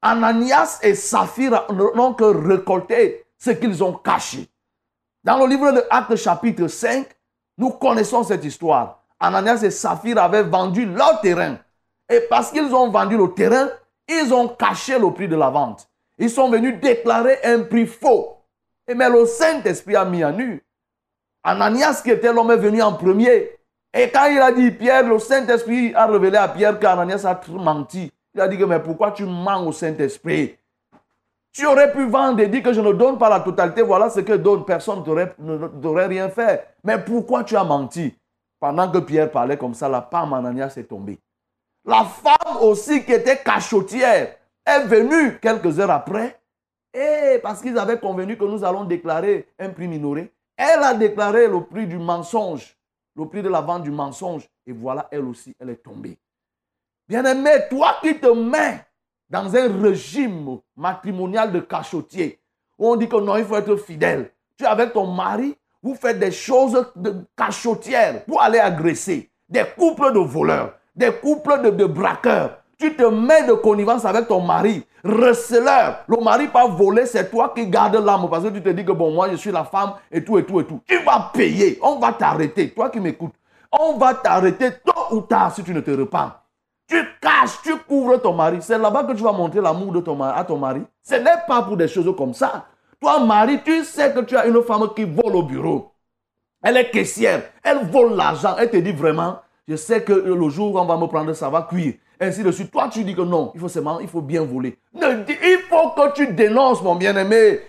Ananias 0.00 0.78
et 0.82 0.94
Saphir 0.94 1.66
n'ont 1.72 2.14
que 2.14 2.24
récolté 2.24 3.24
ce 3.36 3.50
qu'ils 3.50 3.82
ont 3.82 3.94
caché. 3.94 4.48
Dans 5.24 5.38
le 5.38 5.46
livre 5.46 5.72
de 5.72 5.82
Actes 5.90 6.16
chapitre 6.16 6.68
5, 6.68 7.06
nous 7.58 7.70
connaissons 7.70 8.22
cette 8.22 8.44
histoire. 8.44 9.02
Ananias 9.18 9.62
et 9.62 9.70
Saphir 9.70 10.18
avaient 10.18 10.44
vendu 10.44 10.86
leur 10.86 11.20
terrain. 11.20 11.58
Et 12.08 12.20
parce 12.30 12.50
qu'ils 12.50 12.72
ont 12.74 12.90
vendu 12.90 13.16
le 13.16 13.34
terrain, 13.34 13.68
ils 14.08 14.32
ont 14.32 14.48
caché 14.48 14.98
le 14.98 15.12
prix 15.12 15.28
de 15.28 15.36
la 15.36 15.50
vente. 15.50 15.88
Ils 16.16 16.30
sont 16.30 16.48
venus 16.48 16.80
déclarer 16.80 17.38
un 17.44 17.60
prix 17.60 17.86
faux. 17.86 18.38
Et 18.86 18.94
mais 18.94 19.10
le 19.10 19.26
Saint-Esprit 19.26 19.96
a 19.96 20.04
mis 20.04 20.22
à 20.22 20.32
nu. 20.32 20.64
Ananias, 21.48 22.02
qui 22.02 22.10
était 22.10 22.32
l'homme, 22.32 22.50
est 22.50 22.56
venu 22.56 22.82
en 22.82 22.92
premier. 22.92 23.58
Et 23.94 24.10
quand 24.10 24.26
il 24.26 24.38
a 24.38 24.52
dit 24.52 24.70
Pierre, 24.70 25.08
le 25.08 25.18
Saint-Esprit 25.18 25.94
a 25.94 26.06
révélé 26.06 26.36
à 26.36 26.48
Pierre 26.48 26.78
qu'Ananias 26.78 27.24
a 27.24 27.40
menti. 27.52 28.12
Il 28.34 28.40
a 28.40 28.48
dit 28.48 28.58
que, 28.58 28.64
mais 28.64 28.80
pourquoi 28.80 29.12
tu 29.12 29.24
mens 29.24 29.66
au 29.66 29.72
Saint-Esprit? 29.72 30.58
Tu 31.50 31.64
aurais 31.66 31.90
pu 31.90 32.04
vendre 32.04 32.40
et 32.40 32.48
dire 32.48 32.62
que 32.62 32.72
je 32.74 32.82
ne 32.82 32.92
donne 32.92 33.16
pas 33.16 33.30
la 33.30 33.40
totalité, 33.40 33.80
voilà 33.80 34.10
ce 34.10 34.20
que 34.20 34.34
d'autres 34.34 34.66
personnes 34.66 35.02
n'auraient 35.02 36.06
rien 36.06 36.28
fait. 36.28 36.68
Mais 36.84 36.98
pourquoi 36.98 37.42
tu 37.44 37.56
as 37.56 37.64
menti? 37.64 38.14
Pendant 38.60 38.90
que 38.90 38.98
Pierre 38.98 39.30
parlait 39.30 39.56
comme 39.56 39.74
ça, 39.74 39.88
la 39.88 40.02
femme 40.02 40.34
Ananias 40.34 40.74
est 40.76 40.84
tombée. 40.84 41.18
La 41.86 42.04
femme 42.04 42.58
aussi 42.60 43.04
qui 43.04 43.12
était 43.12 43.38
cachotière 43.38 44.34
est 44.66 44.84
venue 44.84 45.38
quelques 45.38 45.80
heures 45.80 45.90
après. 45.90 46.38
Et 46.92 47.38
parce 47.42 47.62
qu'ils 47.62 47.78
avaient 47.78 47.98
convenu 47.98 48.36
que 48.36 48.44
nous 48.44 48.62
allons 48.64 48.84
déclarer 48.84 49.48
un 49.58 49.70
prix 49.70 49.88
minoré, 49.88 50.30
elle 50.58 50.82
a 50.82 50.92
déclaré 50.92 51.46
le 51.46 51.62
prix 51.62 51.86
du 51.86 51.98
mensonge, 51.98 52.76
le 53.16 53.26
prix 53.26 53.42
de 53.42 53.48
la 53.48 53.60
vente 53.60 53.84
du 53.84 53.92
mensonge. 53.92 54.48
Et 54.66 54.72
voilà, 54.72 55.06
elle 55.12 55.24
aussi, 55.24 55.54
elle 55.58 55.70
est 55.70 55.82
tombée. 55.82 56.18
Bien-aimé, 57.08 57.50
toi 57.70 57.96
qui 58.02 58.18
te 58.18 58.26
mets 58.26 58.84
dans 59.30 59.54
un 59.54 59.80
régime 59.80 60.58
matrimonial 60.76 61.52
de 61.52 61.60
cachotier, 61.60 62.40
où 62.76 62.88
on 62.88 62.96
dit 62.96 63.08
que 63.08 63.16
non, 63.16 63.36
il 63.36 63.44
faut 63.44 63.56
être 63.56 63.76
fidèle. 63.76 64.32
Tu 64.56 64.64
es 64.64 64.66
avec 64.66 64.92
ton 64.92 65.06
mari, 65.06 65.56
vous 65.80 65.94
faites 65.94 66.18
des 66.18 66.32
choses 66.32 66.90
de 66.96 67.24
cachotières 67.36 68.24
pour 68.24 68.42
aller 68.42 68.58
agresser. 68.58 69.30
Des 69.48 69.64
couples 69.78 70.12
de 70.12 70.18
voleurs, 70.18 70.74
des 70.94 71.12
couples 71.12 71.62
de, 71.62 71.70
de 71.70 71.84
braqueurs. 71.86 72.62
Tu 72.78 72.94
te 72.94 73.02
mets 73.02 73.44
de 73.44 73.54
connivence 73.54 74.04
avec 74.04 74.28
ton 74.28 74.40
mari, 74.40 74.86
receleur. 75.02 76.04
Le 76.06 76.22
mari 76.22 76.46
pas 76.46 76.68
volé, 76.68 77.06
c'est 77.06 77.28
toi 77.28 77.52
qui 77.52 77.66
gardes 77.66 77.96
l'âme 77.96 78.28
parce 78.30 78.44
que 78.44 78.50
tu 78.50 78.62
te 78.62 78.68
dis 78.68 78.84
que 78.84 78.92
bon, 78.92 79.10
moi 79.10 79.28
je 79.32 79.36
suis 79.36 79.50
la 79.50 79.64
femme 79.64 79.94
et 80.12 80.22
tout 80.22 80.38
et 80.38 80.44
tout 80.44 80.60
et 80.60 80.64
tout. 80.64 80.80
Tu 80.86 80.96
vas 81.02 81.30
payer, 81.34 81.80
on 81.82 81.98
va 81.98 82.12
t'arrêter. 82.12 82.70
Toi 82.70 82.88
qui 82.88 83.00
m'écoutes, 83.00 83.34
on 83.72 83.94
va 83.94 84.14
t'arrêter 84.14 84.70
tôt 84.84 85.16
ou 85.16 85.22
tard 85.22 85.52
si 85.52 85.64
tu 85.64 85.74
ne 85.74 85.80
te 85.80 85.90
repens. 85.90 86.30
Tu 86.86 87.04
caches, 87.20 87.60
tu 87.64 87.76
couvres 87.78 88.22
ton 88.22 88.32
mari. 88.32 88.58
C'est 88.60 88.78
là-bas 88.78 89.02
que 89.02 89.12
tu 89.12 89.24
vas 89.24 89.32
montrer 89.32 89.60
l'amour 89.60 89.90
de 89.90 90.00
ton 90.00 90.14
mari, 90.14 90.38
à 90.38 90.44
ton 90.44 90.56
mari. 90.56 90.82
Ce 91.02 91.16
n'est 91.16 91.44
pas 91.48 91.62
pour 91.62 91.76
des 91.76 91.88
choses 91.88 92.14
comme 92.16 92.32
ça. 92.32 92.66
Toi, 93.00 93.18
mari, 93.24 93.60
tu 93.64 93.82
sais 93.82 94.12
que 94.12 94.20
tu 94.20 94.36
as 94.36 94.46
une 94.46 94.62
femme 94.62 94.88
qui 94.94 95.02
vole 95.02 95.34
au 95.34 95.42
bureau. 95.42 95.92
Elle 96.62 96.76
est 96.76 96.90
caissière. 96.90 97.42
Elle 97.64 97.86
vole 97.90 98.14
l'argent. 98.14 98.54
Elle 98.56 98.70
te 98.70 98.76
dit 98.76 98.92
vraiment, 98.92 99.40
je 99.66 99.74
sais 99.74 100.02
que 100.04 100.12
le 100.12 100.48
jour 100.48 100.74
où 100.74 100.78
on 100.78 100.84
va 100.84 100.96
me 100.96 101.06
prendre, 101.06 101.32
ça 101.32 101.48
va 101.48 101.62
cuire. 101.62 101.94
Ainsi 102.20 102.42
de 102.42 102.50
suite. 102.50 102.70
Toi, 102.70 102.88
tu 102.90 103.04
dis 103.04 103.14
que 103.14 103.22
non, 103.22 103.52
il 103.54 103.60
faut 103.60 103.68
il 104.00 104.08
faut 104.08 104.20
bien 104.20 104.42
voler. 104.42 104.76
il 104.94 105.58
faut 105.68 105.90
que 105.90 106.12
tu 106.14 106.26
dénonces, 106.32 106.82
mon 106.82 106.96
bien-aimé. 106.96 107.60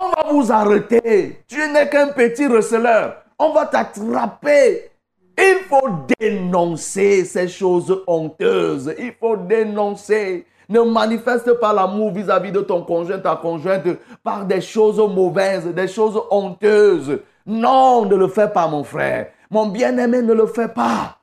On 0.00 0.08
va 0.08 0.30
vous 0.30 0.52
arrêter. 0.52 1.42
Tu 1.46 1.58
n'es 1.68 1.88
qu'un 1.88 2.08
petit 2.08 2.46
receleur. 2.46 3.22
On 3.38 3.52
va 3.52 3.66
t'attraper. 3.66 4.90
Il 5.38 5.58
faut 5.68 5.88
dénoncer 6.18 7.24
ces 7.24 7.48
choses 7.48 8.02
honteuses. 8.06 8.94
Il 8.98 9.12
faut 9.18 9.36
dénoncer. 9.36 10.46
Ne 10.68 10.80
manifeste 10.80 11.52
pas 11.60 11.72
l'amour 11.72 12.12
vis-à-vis 12.12 12.52
de 12.52 12.60
ton 12.60 12.82
conjoint, 12.82 13.18
ta 13.18 13.36
conjointe, 13.36 13.86
par 14.22 14.46
des 14.46 14.60
choses 14.60 14.98
mauvaises, 14.98 15.66
des 15.66 15.88
choses 15.88 16.20
honteuses. 16.30 17.20
Non, 17.46 18.06
ne 18.06 18.16
le 18.16 18.28
fais 18.28 18.48
pas, 18.48 18.66
mon 18.66 18.82
frère. 18.82 19.28
Mon 19.50 19.66
bien-aimé, 19.66 20.22
ne 20.22 20.32
le 20.32 20.46
fais 20.46 20.68
pas. 20.68 21.18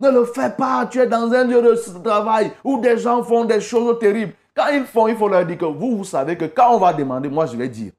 Ne 0.00 0.10
le 0.10 0.24
fais 0.24 0.50
pas. 0.50 0.86
Tu 0.86 0.98
es 0.98 1.06
dans 1.06 1.30
un 1.32 1.44
lieu 1.44 1.60
de 1.60 2.02
travail 2.02 2.52
où 2.64 2.78
des 2.78 2.96
gens 2.98 3.22
font 3.22 3.44
des 3.44 3.60
choses 3.60 3.98
terribles. 3.98 4.32
Quand 4.54 4.68
ils 4.68 4.84
font, 4.84 5.08
il 5.08 5.16
faut 5.16 5.28
leur 5.28 5.44
dire 5.44 5.58
que 5.58 5.66
vous, 5.66 5.98
vous 5.98 6.04
savez 6.04 6.36
que 6.36 6.46
quand 6.46 6.74
on 6.74 6.78
va 6.78 6.92
demander, 6.92 7.28
moi 7.28 7.46
je 7.46 7.56
vais 7.56 7.68
dire. 7.68 7.92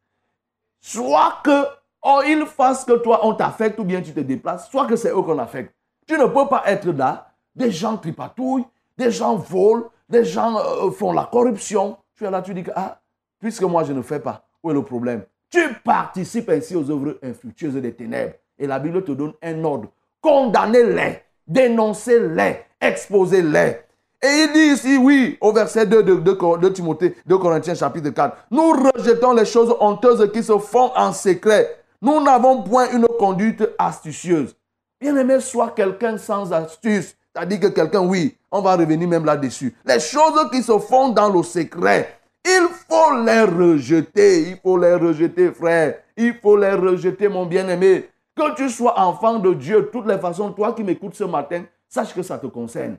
Soit 0.79 1.37
que 1.43 1.63
oh, 2.03 2.21
ils 2.25 2.45
fassent 2.45 2.85
que 2.85 2.93
toi 2.93 3.19
on 3.23 3.33
t'affecte 3.33 3.79
ou 3.79 3.83
bien 3.83 4.01
tu 4.01 4.13
te 4.13 4.19
déplaces, 4.19 4.69
soit 4.69 4.87
que 4.87 4.95
c'est 4.95 5.11
eux 5.11 5.21
qu'on 5.21 5.39
affecte. 5.39 5.73
Tu 6.07 6.17
ne 6.17 6.25
peux 6.25 6.47
pas 6.47 6.63
être 6.65 6.89
là. 6.89 7.27
Des 7.55 7.71
gens 7.71 7.97
tripatouillent, 7.97 8.65
des 8.97 9.11
gens 9.11 9.35
volent, 9.35 9.89
des 10.09 10.25
gens 10.25 10.57
euh, 10.57 10.91
font 10.91 11.13
la 11.13 11.29
corruption. 11.31 11.97
Tu 12.15 12.25
es 12.25 12.31
là, 12.31 12.41
tu 12.41 12.53
dis 12.53 12.63
que, 12.63 12.71
ah, 12.75 12.99
puisque 13.39 13.63
moi 13.63 13.83
je 13.83 13.93
ne 13.93 14.01
fais 14.01 14.19
pas, 14.19 14.43
où 14.63 14.71
est 14.71 14.73
le 14.73 14.83
problème? 14.83 15.23
Tu 15.49 15.59
participes 15.83 16.49
ainsi 16.49 16.75
aux 16.75 16.89
œuvres 16.89 17.17
infructueuses 17.21 17.75
des 17.75 17.93
ténèbres. 17.93 18.33
Et 18.57 18.67
la 18.67 18.79
Bible 18.79 19.03
te 19.03 19.11
donne 19.11 19.33
un 19.43 19.63
ordre. 19.63 19.89
Condamnez-les 20.21 21.23
dénoncez-les, 21.47 22.65
exposez-les. 22.79 23.77
Et 24.23 24.27
il 24.27 24.53
dit 24.53 24.73
ici, 24.73 24.97
oui, 24.97 25.37
au 25.41 25.51
verset 25.51 25.87
2 25.87 26.03
de, 26.03 26.13
de, 26.15 26.69
Timothée, 26.69 27.15
de 27.25 27.35
Corinthiens 27.35 27.73
chapitre 27.73 28.09
4, 28.09 28.37
nous 28.51 28.71
rejetons 28.71 29.33
les 29.33 29.45
choses 29.45 29.75
honteuses 29.79 30.31
qui 30.31 30.43
se 30.43 30.57
font 30.59 30.91
en 30.95 31.11
secret. 31.11 31.83
Nous 32.01 32.21
n'avons 32.21 32.61
point 32.61 32.91
une 32.91 33.07
conduite 33.19 33.67
astucieuse. 33.79 34.55
Bien 34.99 35.15
aimé, 35.17 35.39
soit 35.39 35.71
quelqu'un 35.71 36.17
sans 36.17 36.53
astuce. 36.53 37.15
C'est-à-dire 37.33 37.59
que 37.61 37.67
quelqu'un, 37.67 38.01
oui, 38.01 38.37
on 38.51 38.61
va 38.61 38.75
revenir 38.75 39.07
même 39.07 39.25
là-dessus. 39.25 39.75
Les 39.85 39.99
choses 39.99 40.49
qui 40.51 40.61
se 40.61 40.77
font 40.77 41.09
dans 41.09 41.29
le 41.29 41.41
secret, 41.41 42.19
il 42.45 42.67
faut 42.87 43.23
les 43.23 43.41
rejeter. 43.41 44.49
Il 44.49 44.57
faut 44.61 44.77
les 44.77 44.93
rejeter, 44.93 45.51
frère. 45.51 45.95
Il 46.15 46.35
faut 46.35 46.57
les 46.57 46.73
rejeter, 46.73 47.27
mon 47.27 47.47
bien-aimé. 47.47 48.09
Que 48.41 48.55
tu 48.55 48.69
sois 48.71 48.99
enfant 48.99 49.37
de 49.37 49.53
Dieu, 49.53 49.91
toutes 49.93 50.07
les 50.07 50.17
façons, 50.17 50.51
toi 50.51 50.73
qui 50.73 50.83
m'écoutes 50.83 51.13
ce 51.13 51.25
matin, 51.25 51.63
sache 51.87 52.11
que 52.11 52.23
ça 52.23 52.39
te 52.39 52.47
concerne. 52.47 52.97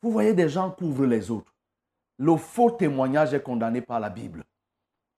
Vous 0.00 0.10
voyez, 0.10 0.32
des 0.32 0.48
gens 0.48 0.70
couvrent 0.70 1.04
les 1.04 1.30
autres. 1.30 1.52
Le 2.16 2.34
faux 2.38 2.70
témoignage 2.70 3.34
est 3.34 3.42
condamné 3.42 3.82
par 3.82 4.00
la 4.00 4.08
Bible. 4.08 4.42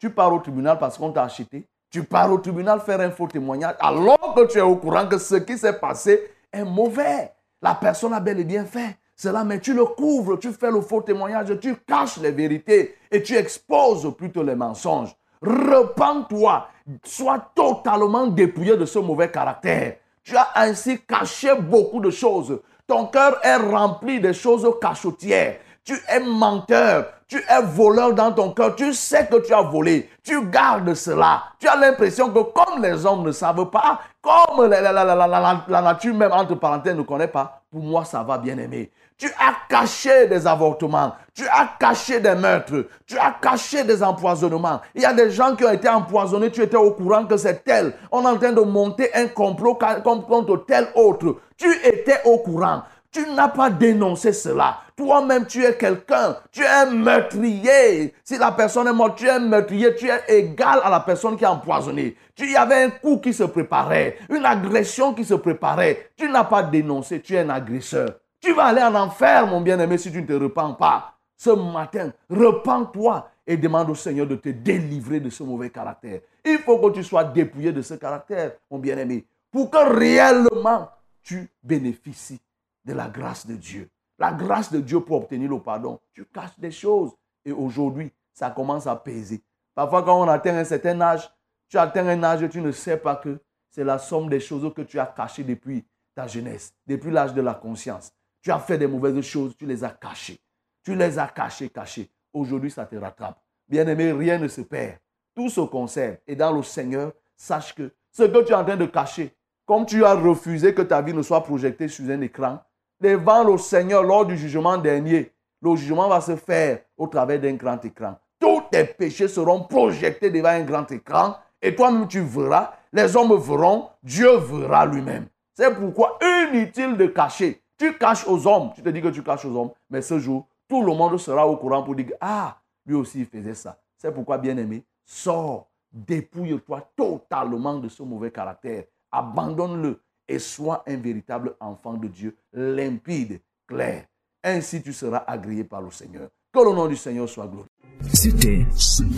Tu 0.01 0.11
pars 0.11 0.33
au 0.33 0.41
tribunal 0.41 0.79
parce 0.79 0.99
qu'on 0.99 1.13
t'a 1.13 1.23
acheté. 1.23 1.69
Tu 1.91 2.03
pars 2.03 2.33
au 2.33 2.39
tribunal 2.39 2.81
faire 2.81 3.01
un 3.01 3.13
faux 3.13 3.29
témoignage 3.29 3.77
alors 3.79 4.35
que 4.35 4.47
tu 4.47 4.59
es 4.59 4.63
au 4.63 4.75
courant 4.75 5.07
que 5.07 5.19
ce 5.19 5.37
qui 5.37 5.57
s'est 5.57 5.79
passé 5.79 6.33
est 6.53 6.65
mauvais. 6.65 7.33
La 7.63 7.77
personne 7.77 8.15
a 8.15 8.19
bel 8.19 8.41
et 8.41 8.45
bien 8.45 8.65
fait 8.65 8.99
cela, 9.15 9.45
mais 9.45 9.61
tu 9.61 9.75
le 9.75 9.85
couvres, 9.85 10.41
tu 10.41 10.51
fais 10.51 10.73
le 10.73 10.81
faux 10.81 11.03
témoignage, 11.03 11.57
tu 11.61 11.77
caches 11.77 12.17
les 12.19 12.33
vérités 12.33 12.97
et 13.13 13.23
tu 13.23 13.37
exposes 13.37 14.13
plutôt 14.17 14.43
les 14.43 14.57
mensonges. 14.57 15.15
Repends-toi. 15.43 16.69
Sois 17.05 17.51
totalement 17.55 18.27
dépouillé 18.27 18.77
de 18.77 18.85
ce 18.87 18.99
mauvais 18.99 19.31
caractère. 19.31 19.97
Tu 20.25 20.37
as 20.37 20.49
ainsi 20.57 21.01
caché 21.01 21.55
beaucoup 21.55 22.01
de 22.01 22.11
choses. 22.11 22.61
Ton 22.87 23.07
cœur 23.07 23.39
est 23.43 23.57
rempli 23.57 24.21
de 24.21 24.33
choses 24.33 24.67
cachotières. 24.81 25.57
Tu 25.89 25.99
es 26.07 26.21
menteur, 26.21 27.07
tu 27.27 27.39
es 27.39 27.63
voleur 27.63 28.13
dans 28.13 28.31
ton 28.31 28.51
cœur, 28.51 28.77
tu 28.77 28.93
sais 28.93 29.27
que 29.27 29.37
tu 29.37 29.55
as 29.55 29.63
volé, 29.63 30.11
tu 30.23 30.45
gardes 30.45 30.93
cela. 30.93 31.45
Tu 31.59 31.67
as 31.67 31.77
l'impression 31.77 32.29
que 32.29 32.41
comme 32.41 32.83
les 32.83 33.07
hommes 33.07 33.23
ne 33.25 33.33
savent 33.33 33.71
pas, 33.71 33.99
comme 34.21 34.69
la, 34.69 35.83
nature 35.83 36.15
même, 36.15 36.33
entre 36.33 36.57
parenthèses, 36.57 36.95
ne 36.95 37.01
connaît 37.01 37.27
pas, 37.27 37.63
pour 37.73 37.83
moi 37.83 38.05
ça 38.05 38.23
va 38.23 38.37
bien 38.37 38.59
aimer. 38.59 38.93
Tu 39.17 39.29
as 39.29 39.67
caché 39.67 40.27
des 40.27 40.47
avortements, 40.47 41.15
tu 41.35 41.45
as 41.49 41.71
caché 41.81 42.21
des 42.21 42.35
meurtres, 42.35 42.85
tu 43.07 43.17
as 43.17 43.35
caché 43.41 43.83
des 43.83 44.03
empoisonnements. 44.03 44.83
Il 44.95 45.01
y 45.01 45.07
a 45.07 45.15
des 45.15 45.31
gens 45.31 45.57
qui 45.57 45.65
ont 45.65 45.73
été 45.73 45.89
empoisonnés, 45.89 46.51
tu 46.51 46.61
étais 46.61 46.77
au 46.77 46.91
courant 46.91 47.25
que 47.25 47.39
c'est 47.39 47.65
tel. 47.65 47.95
On 48.13 48.23
est 48.25 48.29
en 48.29 48.37
train 48.37 48.53
de 48.53 48.61
monter 48.61 49.09
un 49.15 49.27
complot 49.29 49.79
contre 50.05 50.67
tel 50.67 50.89
autre. 50.95 51.37
Tu 51.57 51.67
étais 51.83 52.21
au 52.27 52.39
courant. 52.39 52.83
Tu 53.19 53.29
n'as 53.33 53.49
pas 53.49 53.69
dénoncé 53.69 54.33
cela. 54.33 54.79
Toi-même, 54.95 55.45
tu 55.45 55.65
es 55.65 55.77
quelqu'un. 55.77 56.37
Tu 56.53 56.63
es 56.63 56.87
meurtrier. 56.87 58.15
Si 58.23 58.39
la 58.39 58.53
personne 58.53 58.87
est 58.87 58.93
morte, 58.93 59.19
tu 59.19 59.27
es 59.27 59.41
meurtrier. 59.41 59.93
Tu 59.97 60.09
es 60.09 60.39
égal 60.39 60.79
à 60.85 60.89
la 60.89 61.01
personne 61.01 61.37
qui 61.37 61.45
a 61.45 61.51
empoisonné. 61.51 62.17
Tu 62.37 62.49
y 62.49 62.55
avait 62.55 62.85
un 62.85 62.91
coup 62.91 63.19
qui 63.19 63.33
se 63.33 63.43
préparait, 63.43 64.19
une 64.31 64.47
agression 64.47 65.15
qui 65.15 65.25
se 65.25 65.35
préparait. 65.35 66.11
Tu 66.17 66.29
n'as 66.29 66.45
pas 66.45 66.63
dénoncé. 66.63 67.21
Tu 67.21 67.35
es 67.35 67.41
un 67.41 67.51
agresseur. 67.51 68.09
Tu 68.41 68.53
vas 68.55 68.67
aller 68.67 68.83
en 68.83 68.95
enfer, 68.95 69.49
mon 69.49 69.63
bien-aimé, 69.63 69.99
si 69.99 70.13
tu 70.13 70.23
ne 70.23 70.27
te 70.27 70.35
repens 70.35 70.75
pas. 70.75 71.15
Ce 71.37 71.51
matin, 71.51 72.13
repens-toi 72.31 73.29
et 73.45 73.57
demande 73.57 73.91
au 73.91 73.97
Seigneur 73.97 74.29
de 74.29 74.37
te 74.37 74.51
délivrer 74.51 75.19
de 75.19 75.31
ce 75.31 75.43
mauvais 75.43 75.71
caractère. 75.71 76.21
Il 76.45 76.59
faut 76.59 76.79
que 76.79 76.95
tu 76.95 77.03
sois 77.03 77.25
dépouillé 77.25 77.73
de 77.73 77.83
ce 77.83 77.95
caractère, 77.95 78.53
mon 78.71 78.79
bien-aimé, 78.79 79.27
pour 79.51 79.69
que 79.71 79.93
réellement 79.93 80.89
tu 81.25 81.51
bénéficies 81.65 82.41
de 82.85 82.93
la 82.93 83.09
grâce 83.09 83.47
de 83.47 83.55
Dieu. 83.55 83.91
La 84.19 84.33
grâce 84.33 84.73
de 84.73 84.81
Dieu 84.81 85.01
pour 85.01 85.19
obtenir 85.19 85.51
le 85.51 85.61
pardon. 85.61 86.01
Tu 86.13 86.25
caches 86.25 86.59
des 86.59 86.71
choses 86.71 87.13
et 87.45 87.53
aujourd'hui, 87.53 88.13
ça 88.33 88.51
commence 88.51 88.87
à 88.87 88.97
peser. 88.97 89.43
Parfois, 89.75 90.03
quand 90.03 90.21
on 90.21 90.29
atteint 90.29 90.57
un 90.57 90.65
certain 90.65 91.01
âge, 91.01 91.31
tu 91.69 91.79
atteins 91.79 92.07
un 92.09 92.23
âge 92.23 92.43
et 92.43 92.49
tu 92.49 92.61
ne 92.61 92.73
sais 92.73 92.97
pas 92.97 93.17
que 93.17 93.41
c'est 93.71 93.85
la 93.85 93.99
somme 93.99 94.29
des 94.29 94.41
choses 94.41 94.73
que 94.75 94.83
tu 94.83 94.99
as 94.99 95.07
cachées 95.07 95.45
depuis 95.45 95.87
ta 96.15 96.27
jeunesse, 96.27 96.75
depuis 96.87 97.11
l'âge 97.11 97.35
de 97.35 97.41
la 97.41 97.55
conscience. 97.55 98.13
Tu 98.43 98.51
as 98.51 98.59
fait 98.59 98.79
des 98.79 98.87
mauvaises 98.87 99.21
choses, 99.21 99.57
tu 99.57 99.67
les 99.67 99.85
as 99.85 99.91
cachées. 99.91 100.41
Tu 100.83 100.95
les 100.95 101.19
as 101.19 101.29
cachées, 101.29 101.69
cachées. 101.69 102.11
Aujourd'hui, 102.33 102.71
ça 102.71 102.87
te 102.87 102.97
rattrape. 102.97 103.41
Bien-aimé, 103.69 104.13
rien 104.13 104.39
ne 104.39 104.49
se 104.49 104.63
perd. 104.63 104.99
Tout 105.35 105.51
se 105.51 105.61
conserve. 105.61 106.17
Et 106.27 106.35
dans 106.35 106.53
le 106.53 106.63
Seigneur, 106.63 107.13
sache 107.37 107.75
que 107.75 107.93
ce 108.11 108.25
que 108.25 108.43
tu 108.45 108.53
es 108.53 108.55
en 108.55 108.65
train 108.65 108.77
de 108.77 108.87
cacher, 108.87 109.37
comme 109.67 109.87
tu 109.87 110.05
as 110.05 110.15
refusé 110.15 110.75
que 110.75 110.83
ta 110.83 111.03
vie 111.03 111.13
ne 111.13 111.23
soit 111.23 111.45
projetée 111.45 111.89
sur 111.89 112.09
un 112.11 112.21
écran, 112.21 112.61
devant 113.01 113.45
le 113.45 113.59
Seigneur 113.59 114.03
lors 114.03 114.27
du 114.27 114.37
jugement 114.37 114.79
dernier, 114.79 115.33
le 115.61 115.77
jugement 115.77 116.09
va 116.09 116.21
se 116.21 116.37
faire 116.37 116.81
au 116.97 117.07
travers 117.07 117.41
d'un 117.41 117.55
grand 117.55 117.85
écran. 117.85 118.17
Tous 118.39 118.63
tes 118.71 118.85
péchés 118.85 119.29
seront 119.29 119.65
projetés 119.65 120.31
devant 120.31 120.51
un 120.51 120.63
grand 120.63 120.91
écran 120.91 121.37
et 121.61 121.75
toi-même 121.75 122.07
tu 122.07 122.21
verras, 122.21 122.73
les 122.93 123.17
hommes 123.17 123.37
verront, 123.37 123.89
Dieu 124.03 124.37
verra 124.37 124.87
lui-même. 124.87 125.27
C'est 125.55 125.75
pourquoi 125.75 126.19
inutile 126.23 126.97
de 126.97 127.07
cacher. 127.07 127.63
Tu 127.77 127.97
caches 127.99 128.27
aux 128.27 128.47
hommes, 128.47 128.71
tu 128.75 128.83
te 128.83 128.89
dis 128.89 129.03
que 129.03 129.09
tu 129.09 129.23
caches 129.23 129.45
aux 129.45 129.57
hommes, 129.57 129.71
mais 129.91 130.03
ce 130.03 130.19
jour, 130.19 130.47
tout 130.69 130.83
le 130.83 130.95
monde 130.95 131.19
sera 131.19 131.47
au 131.47 131.57
courant 131.57 131.83
pour 131.83 131.95
dire, 131.95 132.13
ah, 132.21 132.59
lui 132.87 132.95
aussi 132.95 133.21
il 133.21 133.27
faisait 133.27 133.55
ça. 133.55 133.79
C'est 133.97 134.13
pourquoi, 134.13 134.39
bien-aimé, 134.39 134.85
sors, 135.05 135.69
dépouille-toi 135.93 136.91
totalement 136.95 137.79
de 137.79 137.89
ce 137.89 138.03
mauvais 138.03 138.31
caractère, 138.31 138.85
abandonne-le 139.11 140.01
et 140.29 140.39
sois 140.39 140.85
un 140.87 140.97
véritable 140.97 141.55
enfant 141.61 141.95
de 141.95 142.09
Dieu, 142.09 142.37
limpide, 142.53 143.41
clair. 143.67 144.05
Ainsi 144.45 144.83
tu 144.83 144.93
seras 144.93 145.25
agréé 145.27 145.65
par 145.65 145.83
le 145.83 145.91
Seigneur. 145.91 146.29
Que 146.53 146.61
le 146.61 146.75
nom 146.75 146.87
du 146.87 146.97
Seigneur 146.97 147.29
soit 147.29 147.47
glorifié. 147.47 147.71
C'était 148.15 148.67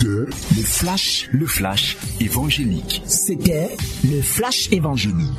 le 0.02 0.26
flash, 0.64 1.28
le 1.32 1.46
flash 1.46 1.96
évangélique. 2.20 3.02
C'était 3.06 3.76
le 4.04 4.20
flash 4.22 4.72
évangélique. 4.72 5.38